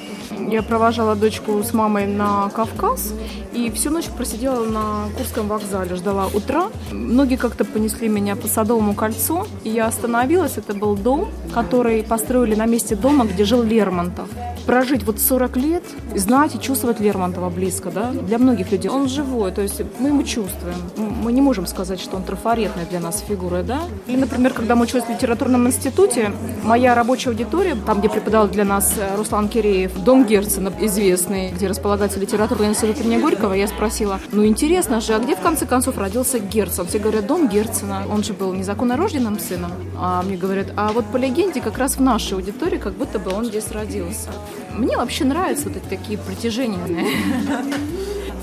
Я 0.47 0.61
провожала 0.61 1.15
дочку 1.15 1.63
с 1.63 1.73
мамой 1.73 2.05
на 2.05 2.49
Кавказ 2.49 3.15
и 3.51 3.71
всю 3.71 3.89
ночь 3.89 4.05
просидела 4.15 4.63
на 4.63 5.09
Курском 5.17 5.47
вокзале, 5.47 5.95
ждала 5.95 6.27
утра. 6.27 6.67
Многие 6.91 7.37
как-то 7.37 7.65
понесли 7.65 8.09
меня 8.09 8.35
по 8.35 8.47
Садовому 8.47 8.93
кольцу, 8.93 9.47
и 9.63 9.69
я 9.69 9.87
остановилась. 9.87 10.57
Это 10.57 10.75
был 10.75 10.95
дом, 10.95 11.29
который 11.51 12.03
построили 12.03 12.53
на 12.53 12.67
месте 12.67 12.95
дома, 12.95 13.25
где 13.25 13.43
жил 13.43 13.63
Лермонтов 13.63 14.29
прожить 14.69 15.03
вот 15.03 15.19
40 15.19 15.57
лет, 15.57 15.83
знать 16.15 16.53
и 16.53 16.61
чувствовать 16.61 16.99
Лермонтова 16.99 17.49
близко, 17.49 17.89
да, 17.89 18.11
для 18.11 18.37
многих 18.37 18.71
людей. 18.71 18.91
Он 18.91 19.09
живой, 19.09 19.51
то 19.51 19.63
есть 19.63 19.81
мы 19.97 20.09
ему 20.09 20.21
чувствуем. 20.21 20.75
Мы 20.95 21.31
не 21.31 21.41
можем 21.41 21.65
сказать, 21.65 21.99
что 21.99 22.17
он 22.17 22.21
трафаретная 22.21 22.85
для 22.85 22.99
нас 22.99 23.23
фигура, 23.27 23.63
да. 23.63 23.79
Или, 24.05 24.17
например, 24.17 24.53
когда 24.53 24.75
мы 24.75 24.83
учились 24.83 25.05
в 25.05 25.09
литературном 25.09 25.65
институте, 25.65 26.31
моя 26.63 26.93
рабочая 26.93 27.31
аудитория, 27.31 27.75
там, 27.83 27.97
где 27.97 28.09
преподавал 28.09 28.47
для 28.47 28.63
нас 28.63 28.93
э, 28.95 29.15
Руслан 29.17 29.49
Киреев, 29.49 30.03
дом 30.03 30.23
Герцена, 30.23 30.71
известный, 30.81 31.49
где 31.49 31.65
располагается 31.65 32.19
литературный 32.19 32.67
институт 32.67 33.03
имени 33.03 33.19
Горького, 33.19 33.53
я 33.53 33.67
спросила, 33.67 34.19
ну 34.31 34.45
интересно 34.45 35.01
же, 35.01 35.15
а 35.15 35.19
где 35.19 35.35
в 35.35 35.39
конце 35.39 35.65
концов 35.65 35.97
родился 35.97 36.37
Герцен? 36.37 36.85
Все 36.85 36.99
говорят, 36.99 37.25
дом 37.25 37.47
Герцена, 37.47 38.03
он 38.07 38.23
же 38.23 38.33
был 38.33 38.53
незаконно 38.53 38.97
рожденным 38.97 39.39
сыном. 39.39 39.71
А 39.97 40.21
мне 40.21 40.37
говорят, 40.37 40.67
а 40.77 40.91
вот 40.91 41.05
по 41.05 41.17
легенде 41.17 41.59
как 41.59 41.79
раз 41.79 41.97
в 41.97 42.01
нашей 42.01 42.33
аудитории 42.33 42.77
как 42.77 42.93
будто 42.93 43.17
бы 43.17 43.31
он 43.31 43.45
здесь 43.45 43.71
родился. 43.71 44.29
Мне 44.73 44.97
вообще 44.97 45.25
нравятся 45.25 45.69
вот 45.69 45.77
эти 45.77 45.85
такие 45.85 46.17
притяжения. 46.17 46.79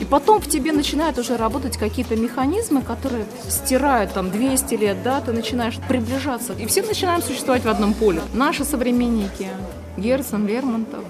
И 0.00 0.04
потом 0.04 0.40
в 0.40 0.48
тебе 0.48 0.72
начинают 0.72 1.18
уже 1.18 1.36
работать 1.36 1.78
какие-то 1.78 2.16
механизмы, 2.16 2.82
которые 2.82 3.24
стирают 3.48 4.12
там 4.12 4.30
200 4.30 4.74
лет, 4.74 5.02
да, 5.02 5.20
ты 5.20 5.32
начинаешь 5.32 5.78
приближаться. 5.88 6.52
И 6.52 6.66
все 6.66 6.82
начинаем 6.82 7.22
существовать 7.22 7.64
в 7.64 7.68
одном 7.68 7.94
поле. 7.94 8.20
Наши 8.34 8.64
современники. 8.64 9.48
Герцен, 9.96 10.46
Лермонтов. 10.46 11.04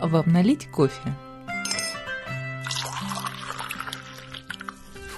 Вам 0.00 0.32
налить 0.32 0.68
кофе? 0.70 1.14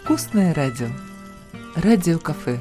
Вкусное 0.02 0.52
радио. 0.54 0.88
Радио-кафе. 1.74 2.58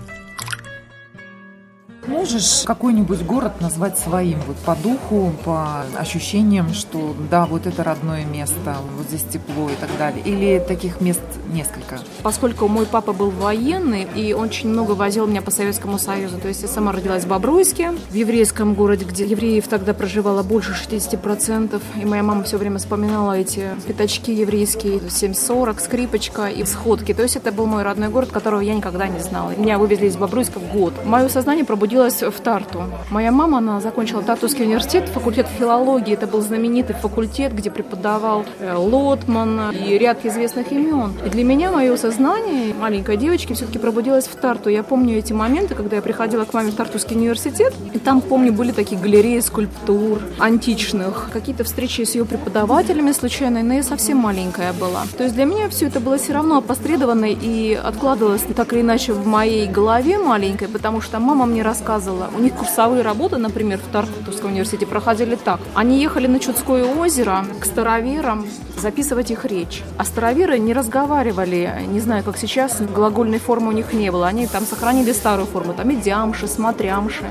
Можешь 2.08 2.64
какой-нибудь 2.66 3.24
город 3.24 3.60
назвать 3.60 4.00
своим, 4.00 4.40
вот 4.48 4.56
по 4.58 4.76
духу, 4.76 5.34
по 5.44 5.82
ощущениям, 5.98 6.74
что 6.74 7.14
да, 7.30 7.46
вот 7.46 7.68
это 7.68 7.84
родное 7.84 8.24
место, 8.24 8.78
вот 8.98 9.08
здесь 9.08 9.24
тепло 9.24 9.70
и 9.70 9.76
так 9.76 9.90
далее? 9.98 10.24
Или 10.24 10.64
таких 10.66 11.02
мест 11.02 11.22
несколько? 11.52 12.00
Поскольку 12.24 12.70
мой 12.70 12.86
папа 12.86 13.12
был 13.12 13.30
военный, 13.30 14.08
и 14.16 14.34
очень 14.34 14.70
много 14.70 14.94
возил 14.94 15.28
меня 15.28 15.42
по 15.42 15.52
Советскому 15.52 16.00
Союзу, 16.00 16.38
то 16.38 16.48
есть 16.48 16.62
я 16.62 16.70
сама 16.70 16.94
родилась 16.94 17.26
в 17.26 17.28
Бобруйске, 17.28 17.92
в 18.10 18.14
еврейском 18.14 18.74
городе, 18.74 19.04
где 19.04 19.26
евреев 19.26 19.68
тогда 19.68 19.94
проживало 19.94 20.44
больше 20.44 20.72
60%, 20.72 21.82
и 22.02 22.06
моя 22.06 22.24
мама 22.24 22.44
все 22.44 22.58
время 22.58 22.78
вспоминала 22.78 23.34
эти 23.34 23.72
пятачки 23.86 24.34
еврейские, 24.34 25.02
740, 25.10 25.82
скрипочка 25.82 26.48
и 26.48 26.64
сходки. 26.64 27.14
То 27.14 27.24
есть 27.24 27.36
это 27.36 27.52
был 27.52 27.66
мой 27.66 27.84
родной 27.84 28.08
город, 28.08 28.30
которого 28.32 28.62
я 28.62 28.76
никогда 28.76 29.08
не 29.08 29.20
знала. 29.20 29.52
Меня 29.58 29.78
вывезли 29.78 30.06
из 30.06 30.16
Бобруйска 30.16 30.60
в 30.60 30.72
год. 30.72 30.94
Мое 31.04 31.28
сознание 31.28 31.66
пробудилось 31.66 31.97
училась 31.98 32.22
в 32.22 32.40
Тарту. 32.42 32.84
Моя 33.10 33.32
мама, 33.32 33.58
она 33.58 33.82
закончила 33.82 34.22
Тартовский 34.22 34.66
университет, 34.66 35.10
факультет 35.10 35.48
филологии. 35.58 36.14
Это 36.14 36.28
был 36.28 36.42
знаменитый 36.42 36.96
факультет, 36.96 37.54
где 37.54 37.72
преподавал 37.72 38.46
э, 38.60 38.76
Лотман 38.76 39.72
и 39.72 39.98
ряд 39.98 40.24
известных 40.24 40.72
имен. 40.72 41.14
И 41.26 41.30
для 41.30 41.44
меня 41.44 41.72
мое 41.72 41.98
сознание 41.98 42.76
маленькой 42.76 43.18
девочки 43.18 43.54
все-таки 43.54 43.80
пробудилось 43.80 44.28
в 44.28 44.36
Тарту. 44.36 44.70
Я 44.70 44.84
помню 44.84 45.18
эти 45.18 45.34
моменты, 45.34 45.74
когда 45.74 45.96
я 45.96 46.02
приходила 46.04 46.46
к 46.46 46.54
маме 46.54 46.70
в 46.72 46.76
Тартовский 46.76 47.16
университет, 47.16 47.74
и 47.94 47.98
там, 47.98 48.22
помню, 48.22 48.54
были 48.54 48.72
такие 48.72 49.02
галереи 49.02 49.40
скульптур 49.40 50.20
античных, 50.38 51.30
какие-то 51.34 51.64
встречи 51.64 52.04
с 52.04 52.14
ее 52.14 52.26
преподавателями 52.26 53.12
случайные, 53.12 53.64
но 53.64 53.74
я 53.74 53.84
совсем 53.84 54.18
маленькая 54.18 54.72
была. 54.74 55.04
То 55.18 55.24
есть 55.24 55.34
для 55.34 55.46
меня 55.46 55.68
все 55.70 55.88
это 55.88 56.00
было 56.00 56.18
все 56.18 56.34
равно 56.34 56.58
опосредованно 56.58 57.26
и 57.26 57.74
откладывалось 57.74 58.44
так 58.56 58.74
или 58.74 58.82
иначе 58.82 59.14
в 59.14 59.26
моей 59.26 59.68
голове 59.68 60.20
маленькой, 60.20 60.68
потому 60.68 61.02
что 61.02 61.20
мама 61.20 61.46
мне 61.48 61.64
рассказывала 61.64 61.87
рассказывала. 61.88 62.30
У 62.36 62.40
них 62.40 62.54
курсовые 62.54 63.02
работы, 63.02 63.38
например, 63.38 63.80
в 63.80 63.92
Тартовском 63.92 64.52
университете 64.52 64.86
проходили 64.86 65.36
так. 65.36 65.60
Они 65.74 66.02
ехали 66.02 66.28
на 66.28 66.40
Чудское 66.40 66.84
озеро 66.84 67.46
к 67.60 67.66
староверам 67.66 68.46
записывать 68.78 69.32
их 69.32 69.46
речь. 69.46 69.84
А 69.98 70.06
староверы 70.06 70.60
не 70.60 70.74
разговаривали, 70.74 71.72
не 71.88 72.00
знаю, 72.00 72.24
как 72.24 72.38
сейчас, 72.38 72.80
глагольной 72.80 73.40
формы 73.40 73.70
у 73.70 73.72
них 73.72 73.94
не 73.94 74.12
было. 74.12 74.28
Они 74.28 74.48
там 74.48 74.66
сохранили 74.66 75.14
старую 75.14 75.48
форму, 75.48 75.74
там 75.74 75.92
идямши, 75.94 76.48
смотрямши. 76.48 77.26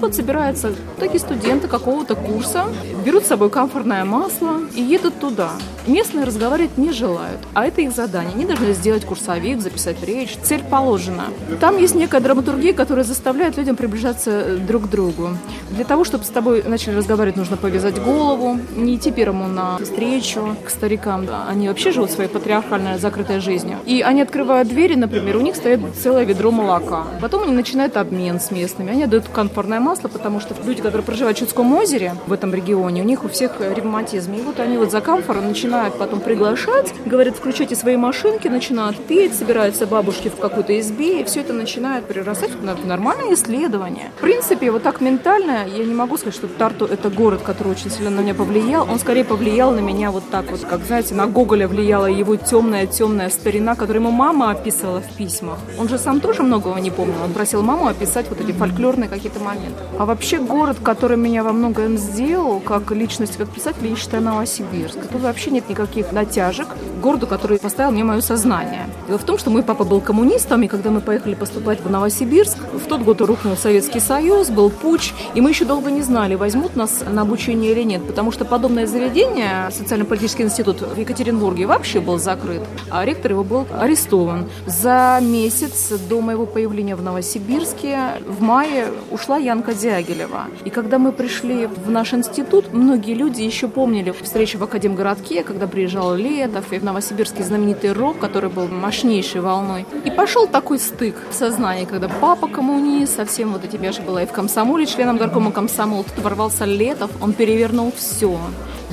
Вот 0.00 0.14
собираются 0.14 0.72
такие 0.98 1.18
студенты 1.18 1.68
какого-то 1.68 2.14
курса, 2.14 2.66
берут 3.02 3.24
с 3.24 3.28
собой 3.28 3.50
камфорное 3.50 4.04
масло 4.04 4.60
и 4.74 4.82
едут 4.82 5.18
туда. 5.20 5.50
Местные 5.86 6.24
разговаривать 6.24 6.78
не 6.78 6.92
желают, 6.92 7.40
а 7.54 7.66
это 7.66 7.80
их 7.80 7.92
задание. 7.92 8.32
Они 8.34 8.44
должны 8.44 8.72
сделать 8.72 9.04
курсовик, 9.04 9.60
записать 9.60 10.02
речь. 10.04 10.36
Цель 10.42 10.62
положена. 10.62 11.24
Там 11.60 11.76
есть 11.76 11.94
некая 11.94 12.20
драматургия, 12.20 12.72
которая 12.72 13.04
заставляет 13.04 13.56
людям 13.56 13.74
приближаться 13.74 14.30
э, 14.30 14.56
друг 14.56 14.84
к 14.84 14.88
другу. 14.88 15.30
Для 15.70 15.84
того, 15.84 16.04
чтобы 16.04 16.24
с 16.24 16.28
тобой 16.28 16.62
начали 16.62 16.94
разговаривать, 16.94 17.36
нужно 17.36 17.56
повязать 17.56 18.00
голову, 18.00 18.58
не 18.76 18.96
идти 18.96 19.10
первому 19.10 19.48
на 19.48 19.78
встречу 19.78 20.56
к 20.64 20.70
старикам. 20.70 21.26
Они 21.48 21.68
вообще 21.68 21.90
живут 21.90 22.10
своей 22.10 22.30
патриархальной 22.30 22.98
закрытой 22.98 23.40
жизнью. 23.40 23.78
И 23.84 24.02
они 24.02 24.22
открывают 24.22 24.68
двери, 24.68 24.94
например, 24.94 25.36
у 25.36 25.40
них 25.40 25.56
стоит 25.56 25.80
целое 26.00 26.24
ведро 26.24 26.50
молока. 26.50 27.04
Потом 27.20 27.42
они 27.42 27.52
начинают 27.52 27.96
обмен 27.96 28.38
с 28.38 28.50
местными. 28.50 28.92
Они 28.92 29.06
дают 29.06 29.26
конфорное 29.28 29.80
масло, 29.80 30.08
потому 30.08 30.40
что 30.40 30.54
люди, 30.64 30.80
которые 30.82 31.02
проживают 31.02 31.38
в 31.38 31.40
Чудском 31.40 31.74
озере, 31.74 32.14
в 32.26 32.32
этом 32.32 32.54
регионе, 32.54 32.91
у 33.00 33.04
них 33.04 33.24
у 33.24 33.28
всех 33.28 33.60
ревматизм. 33.60 34.34
И 34.34 34.42
вот 34.42 34.60
они 34.60 34.76
вот 34.76 34.90
за 34.90 35.00
камфором 35.00 35.46
начинают 35.46 35.96
потом 35.98 36.20
приглашать, 36.20 36.92
говорят, 37.06 37.36
включайте 37.36 37.76
свои 37.76 37.96
машинки, 37.96 38.48
начинают 38.48 38.96
петь, 39.06 39.34
собираются 39.34 39.86
бабушки 39.86 40.28
в 40.28 40.36
какой-то 40.36 40.78
избе, 40.78 41.20
и 41.20 41.24
все 41.24 41.40
это 41.40 41.52
начинает 41.52 42.04
прирастать 42.04 42.50
в 42.50 42.86
нормальное 42.86 43.34
исследование. 43.34 44.10
В 44.18 44.20
принципе, 44.20 44.70
вот 44.70 44.82
так 44.82 45.00
ментально 45.00 45.66
я 45.66 45.84
не 45.84 45.94
могу 45.94 46.16
сказать, 46.16 46.34
что 46.34 46.48
Тарту 46.48 46.86
это 46.86 47.08
город, 47.08 47.40
который 47.42 47.72
очень 47.72 47.90
сильно 47.90 48.10
на 48.10 48.20
меня 48.20 48.34
повлиял. 48.34 48.88
Он 48.90 48.98
скорее 48.98 49.24
повлиял 49.24 49.72
на 49.72 49.80
меня 49.80 50.10
вот 50.10 50.24
так 50.30 50.50
вот, 50.50 50.60
как, 50.60 50.84
знаете, 50.84 51.14
на 51.14 51.26
Гоголя 51.26 51.68
влияла 51.68 52.06
его 52.06 52.36
темная-темная 52.36 53.30
старина, 53.30 53.74
которую 53.74 54.02
ему 54.02 54.10
мама 54.10 54.50
описывала 54.50 55.00
в 55.00 55.16
письмах. 55.16 55.58
Он 55.78 55.88
же 55.88 55.98
сам 55.98 56.20
тоже 56.20 56.42
многого 56.42 56.78
не 56.80 56.90
помнил. 56.90 57.22
Он 57.24 57.32
просил 57.32 57.62
маму 57.62 57.86
описать 57.86 58.28
вот 58.28 58.40
эти 58.40 58.52
фольклорные 58.52 59.08
какие-то 59.08 59.40
моменты. 59.40 59.78
А 59.98 60.04
вообще 60.04 60.38
город, 60.38 60.78
который 60.82 61.16
меня 61.16 61.42
во 61.44 61.52
многом 61.52 61.96
сделал, 61.96 62.60
как 62.60 62.81
личность, 62.90 63.36
как 63.36 63.48
писатель, 63.48 63.86
я 63.86 63.96
считаю 63.96 64.22
Новосибирск. 64.22 64.98
Тут 65.10 65.22
вообще 65.22 65.50
нет 65.50 65.68
никаких 65.68 66.12
натяжек. 66.12 66.68
Городу, 67.00 67.26
который 67.26 67.58
поставил 67.58 67.92
мне 67.92 68.04
мое 68.04 68.20
сознание. 68.20 68.86
Дело 69.06 69.18
в 69.18 69.24
том, 69.24 69.38
что 69.38 69.50
мой 69.50 69.62
папа 69.62 69.84
был 69.84 70.00
коммунистом, 70.00 70.62
и 70.62 70.68
когда 70.68 70.90
мы 70.90 71.00
поехали 71.00 71.34
поступать 71.34 71.80
в 71.80 71.90
Новосибирск, 71.90 72.58
в 72.72 72.86
тот 72.86 73.02
год 73.02 73.20
рухнул 73.20 73.56
Советский 73.56 74.00
Союз, 74.00 74.50
был 74.50 74.70
путь, 74.70 75.12
и 75.34 75.40
мы 75.40 75.50
еще 75.50 75.64
долго 75.64 75.90
не 75.90 76.02
знали, 76.02 76.34
возьмут 76.34 76.76
нас 76.76 77.04
на 77.08 77.22
обучение 77.22 77.72
или 77.72 77.82
нет, 77.82 78.06
потому 78.06 78.32
что 78.32 78.44
подобное 78.44 78.86
заведение, 78.86 79.70
социально-политический 79.70 80.42
институт 80.42 80.80
в 80.80 80.98
Екатеринбурге 80.98 81.66
вообще 81.66 82.00
был 82.00 82.18
закрыт, 82.18 82.62
а 82.90 83.04
ректор 83.04 83.32
его 83.32 83.44
был 83.44 83.66
арестован. 83.78 84.46
За 84.66 85.18
месяц 85.20 85.92
до 86.08 86.20
моего 86.20 86.46
появления 86.46 86.96
в 86.96 87.02
Новосибирске 87.02 87.98
в 88.26 88.40
мае 88.40 88.86
ушла 89.10 89.38
Янка 89.38 89.74
Дягилева. 89.74 90.46
И 90.64 90.70
когда 90.70 90.98
мы 90.98 91.12
пришли 91.12 91.66
в 91.66 91.90
наш 91.90 92.14
институт, 92.14 92.71
многие 92.72 93.14
люди 93.14 93.42
еще 93.42 93.68
помнили 93.68 94.10
встречу 94.10 94.58
в 94.58 94.64
Академгородке, 94.64 95.42
когда 95.42 95.66
приезжал 95.66 96.14
Летов, 96.14 96.72
и 96.72 96.78
в 96.78 96.84
Новосибирске 96.84 97.42
знаменитый 97.42 97.92
рок, 97.92 98.18
который 98.18 98.50
был 98.50 98.68
мощнейшей 98.68 99.40
волной. 99.40 99.86
И 100.04 100.10
пошел 100.10 100.46
такой 100.46 100.78
стык 100.78 101.14
в 101.30 101.34
сознании, 101.34 101.84
когда 101.84 102.08
папа 102.08 102.48
коммунист, 102.48 103.16
совсем 103.16 103.52
вот 103.52 103.64
этими, 103.64 103.86
я 103.86 103.92
же 103.92 104.02
была 104.02 104.22
и 104.22 104.26
в 104.26 104.32
комсомоле, 104.32 104.86
членом 104.86 105.16
горкома 105.16 105.52
комсомола, 105.52 106.04
тут 106.04 106.24
ворвался 106.24 106.64
Летов, 106.64 107.10
он 107.20 107.32
перевернул 107.32 107.92
все. 107.96 108.38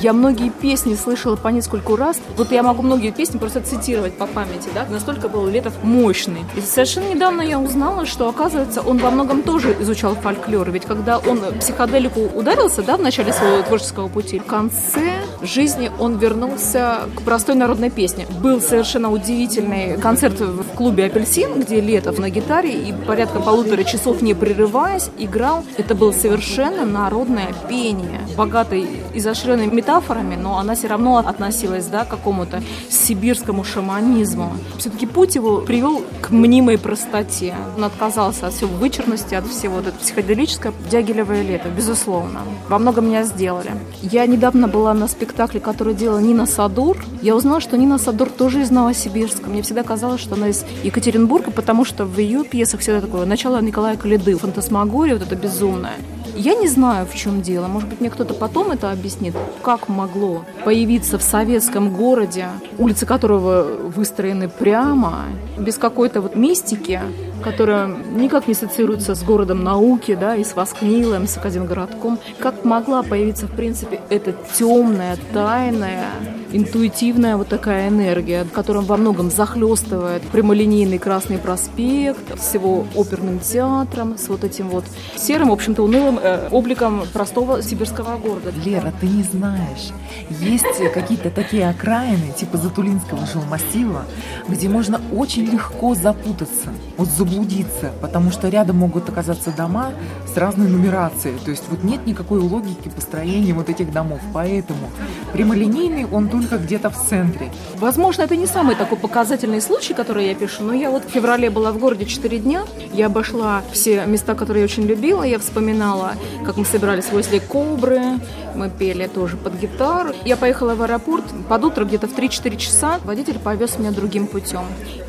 Я 0.02 0.14
многие 0.14 0.50
песни 0.50 0.96
слышала 0.96 1.36
по 1.36 1.50
нескольку 1.50 1.98
раз. 1.98 2.22
Вот 2.38 2.54
я 2.54 2.64
могу 2.64 2.82
многие 2.82 3.12
песни 3.12 3.38
просто 3.38 3.60
цитировать 3.60 4.14
по 4.18 4.28
памяти, 4.28 4.70
да, 4.74 4.86
настолько 4.90 5.28
был 5.28 5.46
Летов 5.48 5.74
мощный. 5.84 6.46
И 6.56 6.62
совершенно 6.62 7.10
недавно 7.10 7.42
я 7.42 7.60
узнала, 7.60 8.06
что, 8.06 8.30
оказывается, 8.30 8.82
он 8.82 9.00
во 9.00 9.12
многом 9.12 9.42
тоже 9.42 9.76
изучал 9.82 10.16
фольклор. 10.16 10.72
Ведь 10.72 10.86
когда 10.86 11.20
он 11.20 11.42
психоделику 11.60 12.22
ударился, 12.34 12.82
да, 12.82 12.96
в 12.96 13.02
начале 13.02 13.34
своего 13.34 13.62
творческого 13.64 14.08
пути, 14.08 14.40
в 14.40 14.46
конце 14.46 15.20
жизни 15.42 15.92
он 16.00 16.18
вернулся 16.18 17.10
к 17.16 17.22
простой 17.22 17.56
народной 17.56 17.90
песне. 17.90 18.28
Был 18.42 18.62
совершенно 18.62 19.12
удивительный 19.12 19.98
концерт 19.98 20.40
в 20.40 20.64
клубе 20.76 21.06
«Апельсин», 21.06 21.62
где 21.62 21.80
Летов 21.82 22.20
на 22.20 22.30
гитаре 22.30 22.72
и 22.72 22.94
порядка 22.94 23.40
полутора 23.40 23.84
часов 23.84 24.22
не 24.22 24.34
прерываясь 24.34 25.10
играл. 25.18 25.64
Это 25.78 25.96
было 25.96 26.12
совершенно 26.12 26.86
народное 26.86 27.54
пение, 27.68 28.22
богатое 28.38 28.86
изощренной 29.14 29.68
метафорами, 29.68 30.36
но 30.36 30.58
она 30.58 30.76
все 30.76 30.88
равно 30.88 31.18
относилась 31.18 31.86
да, 31.86 32.06
к 32.06 32.10
какому-то 32.10 32.62
сибирскому 32.90 33.64
шаманизму. 33.64 34.54
Все-таки 34.78 35.06
путь 35.06 35.36
его 35.36 35.62
привел 35.62 36.04
к 36.22 36.30
мнимой 36.32 36.78
простоте. 36.78 37.56
Он 37.78 37.86
отказался 37.86 38.48
от 38.48 38.54
всей 38.54 38.68
вычурности, 38.68 39.36
от 39.36 39.48
всего 39.48 39.76
вот 39.76 39.88
это 39.88 39.98
психоделическое 39.98 40.74
Дягилевое 40.90 41.44
лето, 41.44 41.70
безусловно. 41.70 42.42
Во 42.68 42.80
многом 42.80 43.08
меня 43.08 43.24
сделали. 43.24 43.72
Я 44.02 44.26
недавно 44.26 44.68
была 44.68 44.94
на 44.94 45.08
спектакле, 45.08 45.29
который 45.34 45.94
делала 45.94 46.20
Нина 46.20 46.46
Садур. 46.46 46.98
Я 47.22 47.36
узнала, 47.36 47.60
что 47.60 47.78
Нина 47.78 47.98
Садур 47.98 48.30
тоже 48.30 48.62
из 48.62 48.72
Новосибирска. 48.72 49.50
Мне 49.50 49.62
всегда 49.62 49.84
казалось, 49.84 50.22
что 50.22 50.36
она 50.36 50.50
из 50.50 50.66
Екатеринбурга, 50.84 51.52
потому 51.52 51.86
что 51.86 52.06
в 52.06 52.18
ее 52.18 52.44
пьесах 52.44 52.82
всегда 52.82 53.02
такое 53.02 53.26
начало 53.26 53.62
Николая 53.62 53.98
Калиды, 53.98 54.38
фантасмагория, 54.38 55.16
вот 55.16 55.24
это 55.24 55.36
безумное. 55.36 55.96
Я 56.36 56.56
не 56.56 56.68
знаю, 56.68 57.06
в 57.06 57.16
чем 57.16 57.42
дело. 57.42 57.68
Может 57.68 57.90
быть, 57.90 58.00
мне 58.00 58.10
кто-то 58.10 58.34
потом 58.34 58.72
это 58.72 58.92
объяснит. 58.92 59.34
Как 59.62 59.90
могло 59.90 60.46
появиться 60.64 61.18
в 61.18 61.22
советском 61.22 61.94
городе, 61.94 62.48
улицы 62.78 63.06
которого 63.06 63.64
выстроены 63.64 64.48
прямо, 64.48 65.26
без 65.58 65.78
какой-то 65.78 66.22
вот 66.22 66.36
мистики, 66.36 67.02
которая 67.40 67.88
никак 67.88 68.48
не 68.48 68.54
ассоциируется 68.54 69.16
с 69.16 69.24
городом 69.24 69.64
науки, 69.64 70.16
да, 70.16 70.36
и 70.36 70.44
с 70.44 70.56
Воскнилом, 70.56 71.28
с 71.28 71.38
Академгородком. 71.38 72.20
Как 72.40 72.64
могла 72.64 73.04
появиться, 73.04 73.48
в 73.48 73.52
принципе, 73.52 74.02
эта 74.10 74.34
темная, 74.54 75.18
тайная, 75.34 76.06
интуитивная 76.52 77.38
вот 77.38 77.48
такая 77.48 77.90
энергия, 77.90 78.46
которая 78.54 78.84
во 78.84 78.98
многом 78.98 79.30
захлестывает 79.30 80.24
прямолинейный 80.24 81.00
Красный 81.00 81.38
проспект 81.38 82.40
с 82.40 82.54
его 82.54 82.86
оперным 82.96 83.40
театром, 83.40 84.18
с 84.18 84.28
вот 84.28 84.44
этим 84.44 84.70
вот 84.70 84.86
серым, 85.16 85.50
в 85.50 85.54
общем-то, 85.54 85.84
унылым 85.84 86.20
э, 86.22 86.50
обликом 86.52 87.04
простого 87.14 87.62
сибирского 87.62 88.18
города. 88.18 88.52
Лера, 88.66 88.94
ты 89.00 89.08
не 89.08 89.24
знаешь, 89.24 89.92
есть 90.30 90.66
какие-то 90.94 91.30
такие 91.30 91.70
окраины, 91.70 92.34
типа 92.36 92.58
Затулинского 92.58 93.26
жилмассива, 93.26 94.04
где 94.48 94.70
можно 94.70 95.02
очень 95.16 95.46
легко 95.46 95.96
запутаться, 95.96 96.70
вот 96.98 97.10
заблудиться, 97.30 97.92
потому 98.02 98.32
что 98.32 98.50
рядом 98.50 98.78
могут 98.78 99.10
оказаться 99.10 99.52
дома 99.52 99.92
с 100.32 100.38
разной 100.38 100.68
нумерацией, 100.68 101.38
то 101.44 101.52
есть 101.52 101.64
вот 101.70 101.84
нет 101.84 102.06
никакой 102.06 102.40
логики 102.40 102.90
построения 102.90 103.54
вот 103.54 103.70
этих 103.70 103.92
домов, 103.92 104.20
поэтому 104.34 104.90
прямолинейный 105.34 106.06
он 106.06 106.30
только 106.30 106.58
где-то 106.58 106.90
в 106.90 106.98
центре. 106.98 107.52
Возможно, 107.78 108.24
это 108.24 108.36
не 108.36 108.48
самый 108.48 108.76
такой 108.76 108.98
показательный 108.98 109.62
случай, 109.62 109.94
который 109.94 110.28
я 110.28 110.36
пишу, 110.36 110.64
но 110.64 110.74
я 110.74 110.90
вот 110.90 111.06
в 111.06 111.10
феврале 111.10 111.50
была 111.50 111.72
в 111.72 111.78
городе 111.78 112.06
4 112.06 112.40
дня, 112.40 112.64
я 112.94 113.06
обошла 113.08 113.62
все 113.72 114.06
места, 114.06 114.36
которые 114.36 114.62
я 114.62 114.66
очень 114.66 114.84
любила, 114.84 115.24
я 115.24 115.40
вспоминала, 115.40 116.14
как 116.46 116.58
мы 116.58 116.66
собирались 116.66 117.12
возле 117.12 117.40
Кобры, 117.40 118.20
мы 118.56 118.70
пели 118.70 119.08
тоже 119.08 119.38
под 119.38 119.60
гитару. 119.60 120.10
Я 120.26 120.36
поехала 120.36 120.76
в 120.76 120.82
аэропорт 120.82 121.24
под 121.48 121.64
утро, 121.64 121.86
где-то 121.86 122.08
в 122.08 122.18
3-4 122.18 122.58
часа, 122.58 123.00
водитель 123.04 123.40
повез 123.40 123.78
меня 123.78 123.92
другим 123.92 124.28
путем. 124.28 124.64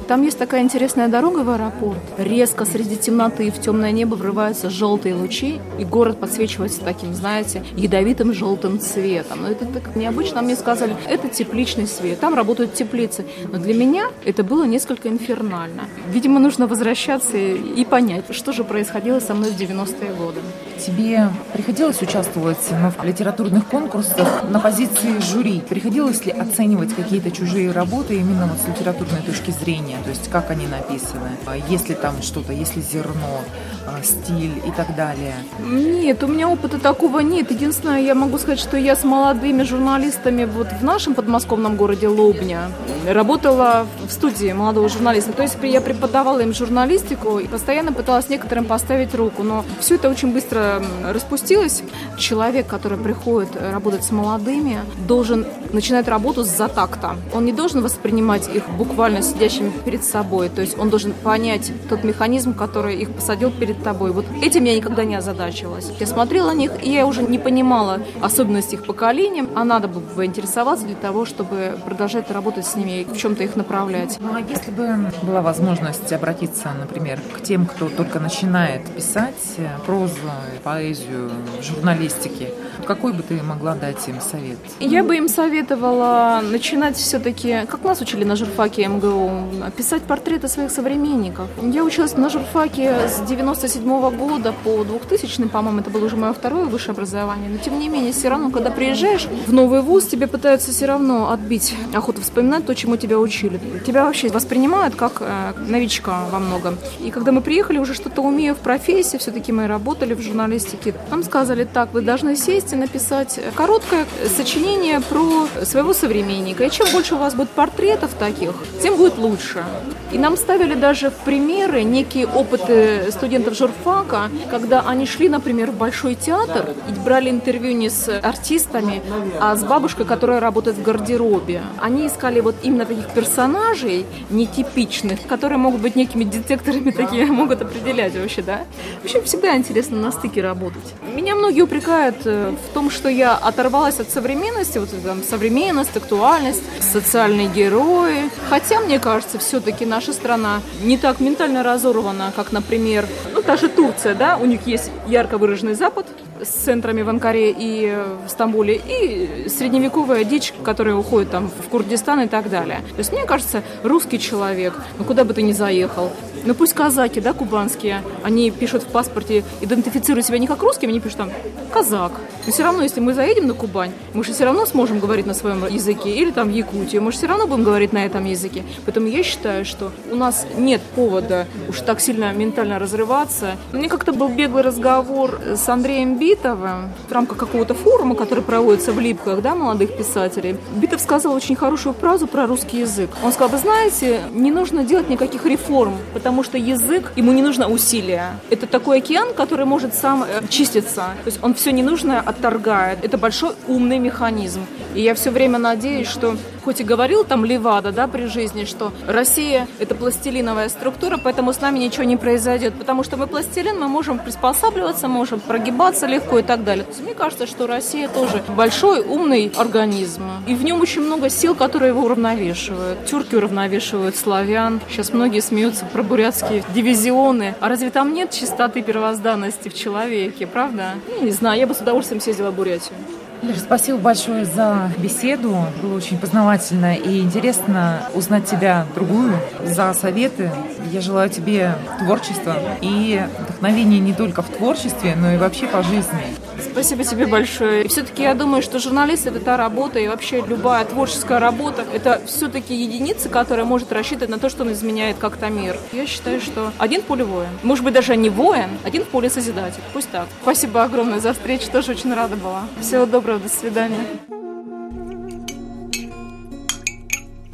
Там 0.06 0.22
есть 0.22 0.38
такая 0.38 0.62
интересная 0.62 1.08
дорога 1.08 1.38
в 1.38 1.50
аэропорт. 1.50 1.98
Резко 2.18 2.64
среди 2.64 2.96
темноты 2.96 3.50
в 3.50 3.60
темное 3.60 3.92
небо 3.92 4.14
врываются 4.14 4.70
желтые 4.70 5.14
лучи, 5.14 5.60
и 5.78 5.84
город 5.84 6.20
подсвечивается 6.20 6.80
таким, 6.82 7.14
знаете, 7.14 7.62
ядовитым 7.76 8.32
желтым 8.32 8.78
цветом. 8.80 9.42
Но 9.42 9.48
это 9.48 9.66
так 9.66 9.96
необычно. 9.96 10.42
Мне 10.42 10.56
сказали, 10.56 10.96
это 11.08 11.28
тепличный 11.28 11.86
свет, 11.86 12.20
там 12.20 12.34
работают 12.34 12.74
теплицы. 12.74 13.24
Но 13.50 13.58
для 13.58 13.74
меня 13.74 14.08
это 14.24 14.42
было 14.42 14.64
несколько 14.64 15.08
инфернально. 15.08 15.84
Видимо, 16.08 16.40
нужно 16.40 16.66
возвращаться 16.66 17.36
и 17.36 17.84
понять, 17.84 18.24
что 18.30 18.52
же 18.52 18.64
происходило 18.64 19.20
со 19.20 19.34
мной 19.34 19.50
в 19.50 19.56
90-е 19.56 20.12
годы. 20.14 20.40
Тебе 20.86 21.28
приходилось 21.52 22.00
участвовать 22.00 22.58
ну, 22.70 22.90
в 22.90 23.04
литературных 23.04 23.66
конкурсах 23.66 24.44
на 24.48 24.60
позиции 24.60 25.20
жюри? 25.20 25.60
Приходилось 25.60 26.24
ли 26.24 26.32
оценивать 26.32 26.94
какие-то 26.94 27.30
чужие 27.30 27.70
работы 27.70 28.16
именно 28.16 28.46
вот 28.46 28.58
с 28.58 28.66
литературной 28.66 29.20
точки 29.20 29.50
зрения? 29.50 29.98
то 30.02 30.10
есть 30.10 30.30
как 30.30 30.50
они 30.50 30.66
написаны, 30.66 31.30
а 31.46 31.56
есть 31.56 31.88
ли 31.88 31.94
там 31.94 32.22
что-то, 32.22 32.52
есть 32.52 32.76
ли 32.76 32.82
зерно, 32.82 33.42
а, 33.86 34.02
стиль 34.02 34.62
и 34.66 34.70
так 34.70 34.94
далее? 34.96 35.34
Нет, 35.58 36.22
у 36.22 36.26
меня 36.26 36.48
опыта 36.48 36.78
такого 36.78 37.20
нет. 37.20 37.50
Единственное, 37.50 38.00
я 38.00 38.14
могу 38.14 38.38
сказать, 38.38 38.58
что 38.58 38.76
я 38.76 38.96
с 38.96 39.04
молодыми 39.04 39.62
журналистами 39.62 40.44
вот 40.44 40.68
в 40.72 40.82
нашем 40.82 41.14
подмосковном 41.14 41.76
городе 41.76 42.08
Лобня 42.08 42.70
работала 43.06 43.86
в 44.06 44.10
студии 44.10 44.52
молодого 44.52 44.88
журналиста. 44.88 45.32
То 45.32 45.42
есть 45.42 45.56
я 45.62 45.80
преподавала 45.80 46.40
им 46.40 46.54
журналистику 46.54 47.38
и 47.38 47.46
постоянно 47.46 47.92
пыталась 47.92 48.28
некоторым 48.28 48.64
поставить 48.64 49.14
руку. 49.14 49.42
Но 49.42 49.64
все 49.80 49.96
это 49.96 50.08
очень 50.08 50.32
быстро 50.32 50.69
распустилось. 51.04 51.82
Человек, 52.18 52.66
который 52.66 52.98
приходит 52.98 53.50
работать 53.56 54.04
с 54.04 54.10
молодыми, 54.10 54.80
должен 55.06 55.46
начинать 55.72 56.08
работу 56.08 56.44
с 56.44 56.48
затакта. 56.48 57.16
Он 57.34 57.44
не 57.44 57.52
должен 57.52 57.82
воспринимать 57.82 58.48
их 58.54 58.68
буквально 58.70 59.22
сидящими 59.22 59.70
перед 59.84 60.04
собой. 60.04 60.48
То 60.48 60.60
есть 60.60 60.78
он 60.78 60.90
должен 60.90 61.12
понять 61.12 61.72
тот 61.88 62.04
механизм, 62.04 62.54
который 62.54 62.96
их 62.96 63.10
посадил 63.10 63.50
перед 63.50 63.82
тобой. 63.82 64.12
Вот 64.12 64.26
этим 64.42 64.64
я 64.64 64.76
никогда 64.76 65.04
не 65.04 65.14
озадачивалась. 65.14 65.90
Я 65.98 66.06
смотрела 66.06 66.48
на 66.48 66.54
них, 66.54 66.72
и 66.82 66.90
я 66.90 67.06
уже 67.06 67.22
не 67.22 67.38
понимала 67.38 68.00
особенностей 68.20 68.76
их 68.76 68.86
поколения, 68.86 69.46
а 69.54 69.64
надо 69.64 69.88
бы 69.88 70.24
интересоваться 70.24 70.86
для 70.86 70.96
того, 70.96 71.24
чтобы 71.24 71.78
продолжать 71.84 72.30
работать 72.30 72.66
с 72.66 72.76
ними 72.76 73.02
и 73.02 73.04
в 73.04 73.16
чем-то 73.16 73.44
их 73.44 73.56
направлять. 73.56 74.18
Ну 74.20 74.34
а 74.34 74.40
если 74.40 74.70
бы 74.70 75.10
была 75.22 75.42
возможность 75.42 76.12
обратиться, 76.12 76.70
например, 76.78 77.20
к 77.36 77.42
тем, 77.42 77.66
кто 77.66 77.88
только 77.88 78.20
начинает 78.20 78.84
писать 78.94 79.34
э, 79.58 79.68
прозу, 79.86 80.14
поэзию, 80.62 81.30
журналистики. 81.62 82.48
Какой 82.86 83.12
бы 83.12 83.22
ты 83.22 83.42
могла 83.42 83.74
дать 83.74 84.08
им 84.08 84.20
совет? 84.20 84.58
Я 84.80 85.02
бы 85.02 85.16
им 85.16 85.28
советовала 85.28 86.40
начинать 86.42 86.96
все-таки, 86.96 87.66
как 87.68 87.84
нас 87.84 88.00
учили 88.00 88.24
на 88.24 88.36
журфаке 88.36 88.86
МГУ, 88.88 89.30
писать 89.76 90.02
портреты 90.02 90.48
своих 90.48 90.70
современников. 90.70 91.48
Я 91.62 91.84
училась 91.84 92.16
на 92.16 92.28
журфаке 92.28 93.08
с 93.08 93.20
97 93.26 93.82
-го 93.82 94.10
года 94.16 94.54
по 94.64 94.84
2000 94.84 95.40
по-моему, 95.48 95.80
это 95.80 95.90
было 95.90 96.04
уже 96.04 96.16
мое 96.16 96.32
второе 96.32 96.64
высшее 96.64 96.92
образование. 96.92 97.48
Но 97.48 97.58
тем 97.58 97.78
не 97.78 97.88
менее, 97.88 98.12
все 98.12 98.28
равно, 98.28 98.50
когда 98.50 98.70
приезжаешь 98.70 99.26
в 99.46 99.52
новый 99.52 99.80
вуз, 99.80 100.06
тебе 100.06 100.26
пытаются 100.26 100.70
все 100.70 100.86
равно 100.86 101.30
отбить 101.30 101.74
охоту 101.94 102.20
вспоминать 102.20 102.66
то, 102.66 102.74
чему 102.74 102.96
тебя 102.96 103.18
учили. 103.18 103.60
Тебя 103.86 104.04
вообще 104.04 104.28
воспринимают 104.28 104.94
как 104.94 105.18
э, 105.20 105.52
новичка 105.68 106.26
во 106.30 106.38
многом. 106.38 106.76
И 107.00 107.10
когда 107.10 107.32
мы 107.32 107.40
приехали, 107.40 107.78
уже 107.78 107.94
что-то 107.94 108.22
умея 108.22 108.54
в 108.54 108.58
профессии, 108.58 109.16
все-таки 109.16 109.52
мы 109.52 109.66
работали 109.66 110.14
в 110.14 110.20
журналистике, 110.40 110.94
нам 111.10 111.22
сказали, 111.22 111.64
так, 111.64 111.92
вы 111.92 112.00
должны 112.00 112.36
сесть 112.36 112.72
и 112.72 112.76
написать 112.76 113.38
короткое 113.54 114.06
сочинение 114.36 115.00
про 115.00 115.46
своего 115.64 115.92
современника. 115.92 116.64
И 116.64 116.70
чем 116.70 116.86
больше 116.92 117.14
у 117.14 117.18
вас 117.18 117.34
будет 117.34 117.50
портретов 117.50 118.14
таких, 118.14 118.52
тем 118.82 118.96
будет 118.96 119.18
лучше. 119.18 119.64
И 120.12 120.18
нам 120.18 120.36
ставили 120.36 120.74
даже 120.74 121.10
в 121.10 121.14
примеры 121.24 121.82
некие 121.82 122.26
опыты 122.26 123.10
студентов 123.10 123.56
журфака, 123.56 124.30
когда 124.50 124.80
они 124.80 125.06
шли, 125.06 125.28
например, 125.28 125.70
в 125.70 125.74
Большой 125.80 126.14
театр 126.14 126.74
и 126.88 126.92
брали 127.00 127.30
интервью 127.30 127.74
не 127.74 127.90
с 127.90 128.08
артистами, 128.22 129.02
а 129.40 129.56
с 129.56 129.62
бабушкой, 129.64 130.06
которая 130.06 130.40
работает 130.40 130.76
в 130.76 130.82
гардеробе. 130.82 131.62
Они 131.80 132.06
искали 132.06 132.40
вот 132.40 132.54
именно 132.62 132.84
таких 132.84 133.08
персонажей 133.10 134.04
нетипичных, 134.30 135.26
которые 135.26 135.58
могут 135.58 135.80
быть 135.80 135.96
некими 135.96 136.24
детекторами 136.24 136.90
такие, 136.90 137.26
могут 137.26 137.62
определять 137.62 138.14
вообще, 138.14 138.42
да. 138.42 138.60
В 139.02 139.04
общем, 139.04 139.22
всегда 139.24 139.56
интересно 139.56 139.96
на 139.96 140.12
стыке 140.12 140.29
работать. 140.38 140.94
Меня 141.14 141.34
многие 141.34 141.62
упрекают 141.62 142.18
э, 142.24 142.52
в 142.52 142.72
том, 142.72 142.90
что 142.90 143.08
я 143.08 143.34
оторвалась 143.34 143.98
от 143.98 144.10
современности, 144.10 144.78
вот 144.78 144.90
там 145.02 145.22
современность, 145.22 145.96
актуальность, 145.96 146.62
социальные 146.80 147.48
герои. 147.48 148.30
Хотя, 148.48 148.80
мне 148.80 149.00
кажется, 149.00 149.38
все-таки 149.38 149.84
наша 149.84 150.12
страна 150.12 150.60
не 150.84 150.96
так 150.96 151.18
ментально 151.18 151.62
разорвана, 151.62 152.32
как, 152.36 152.52
например, 152.52 153.06
ну, 153.34 153.42
та 153.42 153.56
же 153.56 153.68
Турция, 153.68 154.14
да, 154.14 154.36
у 154.36 154.44
них 154.44 154.66
есть 154.66 154.90
ярко 155.08 155.38
выраженный 155.38 155.74
Запад, 155.74 156.06
с 156.44 156.48
центрами 156.48 157.02
в 157.02 157.08
Анкаре 157.08 157.54
и 157.56 157.92
в 158.26 158.30
Стамбуле, 158.30 158.80
и 158.82 159.48
средневековая 159.48 160.24
дичь, 160.24 160.52
которая 160.64 160.94
уходит 160.94 161.30
там 161.30 161.48
в 161.48 161.68
Курдистан 161.68 162.20
и 162.20 162.26
так 162.26 162.50
далее. 162.50 162.80
То 162.92 162.98
есть 162.98 163.12
мне 163.12 163.24
кажется, 163.24 163.62
русский 163.82 164.18
человек, 164.18 164.74
ну 164.98 165.04
куда 165.04 165.24
бы 165.24 165.34
ты 165.34 165.42
ни 165.42 165.52
заехал, 165.52 166.10
ну 166.44 166.54
пусть 166.54 166.72
казаки, 166.72 167.20
да, 167.20 167.32
кубанские, 167.32 168.02
они 168.22 168.50
пишут 168.50 168.82
в 168.82 168.86
паспорте, 168.86 169.44
идентифицируют 169.60 170.19
себя 170.22 170.38
не 170.38 170.46
как 170.46 170.62
русскими, 170.62 170.90
они 170.90 171.00
пишут 171.00 171.18
там 171.18 171.30
казак. 171.70 172.12
Но 172.46 172.52
все 172.52 172.62
равно, 172.62 172.82
если 172.82 173.00
мы 173.00 173.14
заедем 173.14 173.46
на 173.46 173.54
Кубань, 173.54 173.92
мы 174.14 174.24
же 174.24 174.32
все 174.32 174.44
равно 174.44 174.66
сможем 174.66 174.98
говорить 174.98 175.26
на 175.26 175.34
своем 175.34 175.66
языке, 175.66 176.10
или 176.10 176.30
там 176.30 176.50
Якутию, 176.50 177.02
мы 177.02 177.12
же 177.12 177.18
все 177.18 177.26
равно 177.26 177.46
будем 177.46 177.64
говорить 177.64 177.92
на 177.92 178.04
этом 178.04 178.24
языке. 178.24 178.64
Поэтому 178.86 179.06
я 179.08 179.22
считаю, 179.22 179.64
что 179.64 179.92
у 180.10 180.16
нас 180.16 180.46
нет 180.56 180.80
повода 180.94 181.46
уж 181.68 181.80
так 181.80 182.00
сильно 182.00 182.32
ментально 182.32 182.78
разрываться. 182.78 183.56
Мне 183.72 183.88
как-то 183.88 184.12
был 184.12 184.28
беглый 184.28 184.62
разговор 184.62 185.38
с 185.54 185.68
Андреем 185.68 186.18
Битовым 186.18 186.90
в 187.08 187.12
рамках 187.12 187.38
какого-то 187.38 187.74
форума, 187.74 188.14
который 188.14 188.42
проводится 188.42 188.92
в 188.92 188.98
Липках, 188.98 189.42
да, 189.42 189.54
молодых 189.54 189.96
писателей. 189.96 190.56
Битов 190.76 191.00
сказал 191.00 191.34
очень 191.34 191.56
хорошую 191.56 191.94
фразу 191.94 192.26
про 192.26 192.46
русский 192.46 192.80
язык. 192.80 193.10
Он 193.22 193.32
сказал, 193.32 193.50
вы 193.50 193.58
знаете, 193.58 194.22
не 194.32 194.50
нужно 194.50 194.84
делать 194.84 195.08
никаких 195.08 195.44
реформ, 195.44 195.96
потому 196.14 196.42
что 196.42 196.58
язык, 196.58 197.12
ему 197.16 197.32
не 197.32 197.42
нужно 197.42 197.68
усилия. 197.68 198.40
Это 198.50 198.66
такой 198.66 198.98
океан, 198.98 199.34
который 199.34 199.66
может 199.66 199.94
сам 199.94 200.24
э, 200.24 200.42
чиститься. 200.48 201.14
То 201.24 201.26
есть 201.26 201.38
он 201.42 201.54
все 201.60 201.72
ненужное 201.72 202.20
отторгает. 202.20 203.04
Это 203.04 203.18
большой 203.18 203.52
умный 203.68 203.98
механизм. 203.98 204.64
И 204.94 205.02
я 205.02 205.14
все 205.14 205.30
время 205.30 205.58
надеюсь, 205.58 206.08
что, 206.08 206.36
хоть 206.70 206.80
и 206.80 206.84
говорил 206.84 207.24
там 207.24 207.44
Левада, 207.44 207.90
да, 207.90 208.06
при 208.06 208.26
жизни, 208.26 208.64
что 208.64 208.92
Россия– 209.08 209.66
это 209.80 209.96
пластилиновая 209.96 210.68
структура, 210.68 211.18
поэтому 211.20 211.52
с 211.52 211.60
нами 211.60 211.80
ничего 211.80 212.04
не 212.04 212.16
произойдет, 212.16 212.74
потому 212.74 213.02
что 213.02 213.16
мы 213.16 213.26
пластилин, 213.26 213.76
мы 213.76 213.88
можем 213.88 214.20
приспосабливаться, 214.20 215.08
можем 215.08 215.40
прогибаться 215.40 216.06
легко 216.06 216.38
и 216.38 216.42
так 216.44 216.62
далее. 216.62 216.86
Мне 217.02 217.14
кажется, 217.14 217.48
что 217.48 217.66
Россия 217.66 218.06
тоже 218.06 218.44
большой, 218.56 219.00
умный 219.00 219.50
организм. 219.56 220.22
И 220.46 220.54
в 220.54 220.62
нем 220.62 220.80
очень 220.80 221.02
много 221.02 221.28
сил, 221.28 221.56
которые 221.56 221.88
его 221.88 222.02
уравновешивают. 222.02 223.04
Тюрки 223.04 223.34
уравновешивают 223.34 224.14
славян. 224.14 224.80
Сейчас 224.88 225.12
многие 225.12 225.40
смеются 225.40 225.86
про 225.86 226.04
бурятские 226.04 226.62
дивизионы. 226.72 227.56
А 227.58 227.68
разве 227.68 227.90
там 227.90 228.14
нет 228.14 228.30
чистоты 228.30 228.82
первозданности 228.82 229.68
в 229.68 229.74
человеке, 229.74 230.46
правда? 230.46 230.94
Я 231.18 231.24
не 231.24 231.32
знаю, 231.32 231.58
я 231.58 231.66
бы 231.66 231.74
с 231.74 231.80
удовольствием 231.80 232.20
съездила 232.20 232.52
в 232.52 232.54
Бурятию. 232.54 232.94
Лера, 233.42 233.56
спасибо 233.56 233.96
большое 233.96 234.44
за 234.44 234.90
беседу. 234.98 235.56
Было 235.82 235.96
очень 235.96 236.18
познавательно 236.18 236.94
и 236.94 237.20
интересно 237.20 238.02
узнать 238.14 238.44
тебя 238.44 238.84
другую, 238.94 239.32
за 239.64 239.94
советы. 239.94 240.50
Я 240.92 241.00
желаю 241.00 241.30
тебе 241.30 241.74
творчества 242.00 242.56
и 242.82 243.24
вдохновения 243.38 243.98
не 243.98 244.12
только 244.12 244.42
в 244.42 244.48
творчестве, 244.50 245.16
но 245.16 245.32
и 245.32 245.38
вообще 245.38 245.66
по 245.66 245.82
жизни. 245.82 246.20
Спасибо 246.60 247.04
тебе 247.04 247.26
большое. 247.26 247.88
Все-таки 247.88 248.22
я 248.22 248.34
думаю, 248.34 248.62
что 248.62 248.78
журналист 248.78 249.26
это 249.26 249.40
та 249.40 249.56
работа, 249.56 249.98
и 249.98 250.08
вообще 250.08 250.42
любая 250.46 250.84
творческая 250.84 251.38
работа 251.38 251.84
это 251.92 252.20
все-таки 252.26 252.74
единица, 252.74 253.28
которая 253.28 253.64
может 253.64 253.92
рассчитывать 253.92 254.30
на 254.30 254.38
то, 254.38 254.48
что 254.48 254.62
он 254.62 254.72
изменяет 254.72 255.18
как-то 255.18 255.48
мир. 255.48 255.76
Я 255.92 256.06
считаю, 256.06 256.40
что 256.40 256.72
один 256.78 257.02
в 257.02 257.04
поле 257.04 257.24
воин. 257.24 257.50
Может 257.62 257.84
быть, 257.84 257.94
даже 257.94 258.16
не 258.16 258.30
воин, 258.30 258.70
один 258.84 259.04
в 259.04 259.08
поле 259.08 259.30
созидатель. 259.30 259.82
Пусть 259.92 260.10
так. 260.10 260.26
Спасибо 260.42 260.82
огромное 260.82 261.20
за 261.20 261.32
встречу, 261.32 261.70
тоже 261.70 261.92
очень 261.92 262.12
рада 262.14 262.36
была. 262.36 262.62
Всего 262.80 263.06
доброго, 263.06 263.38
до 263.38 263.48
свидания. 263.48 264.04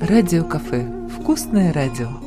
Радио 0.00 0.44
кафе. 0.44 0.86
Вкусное 1.18 1.72
радио. 1.72 2.25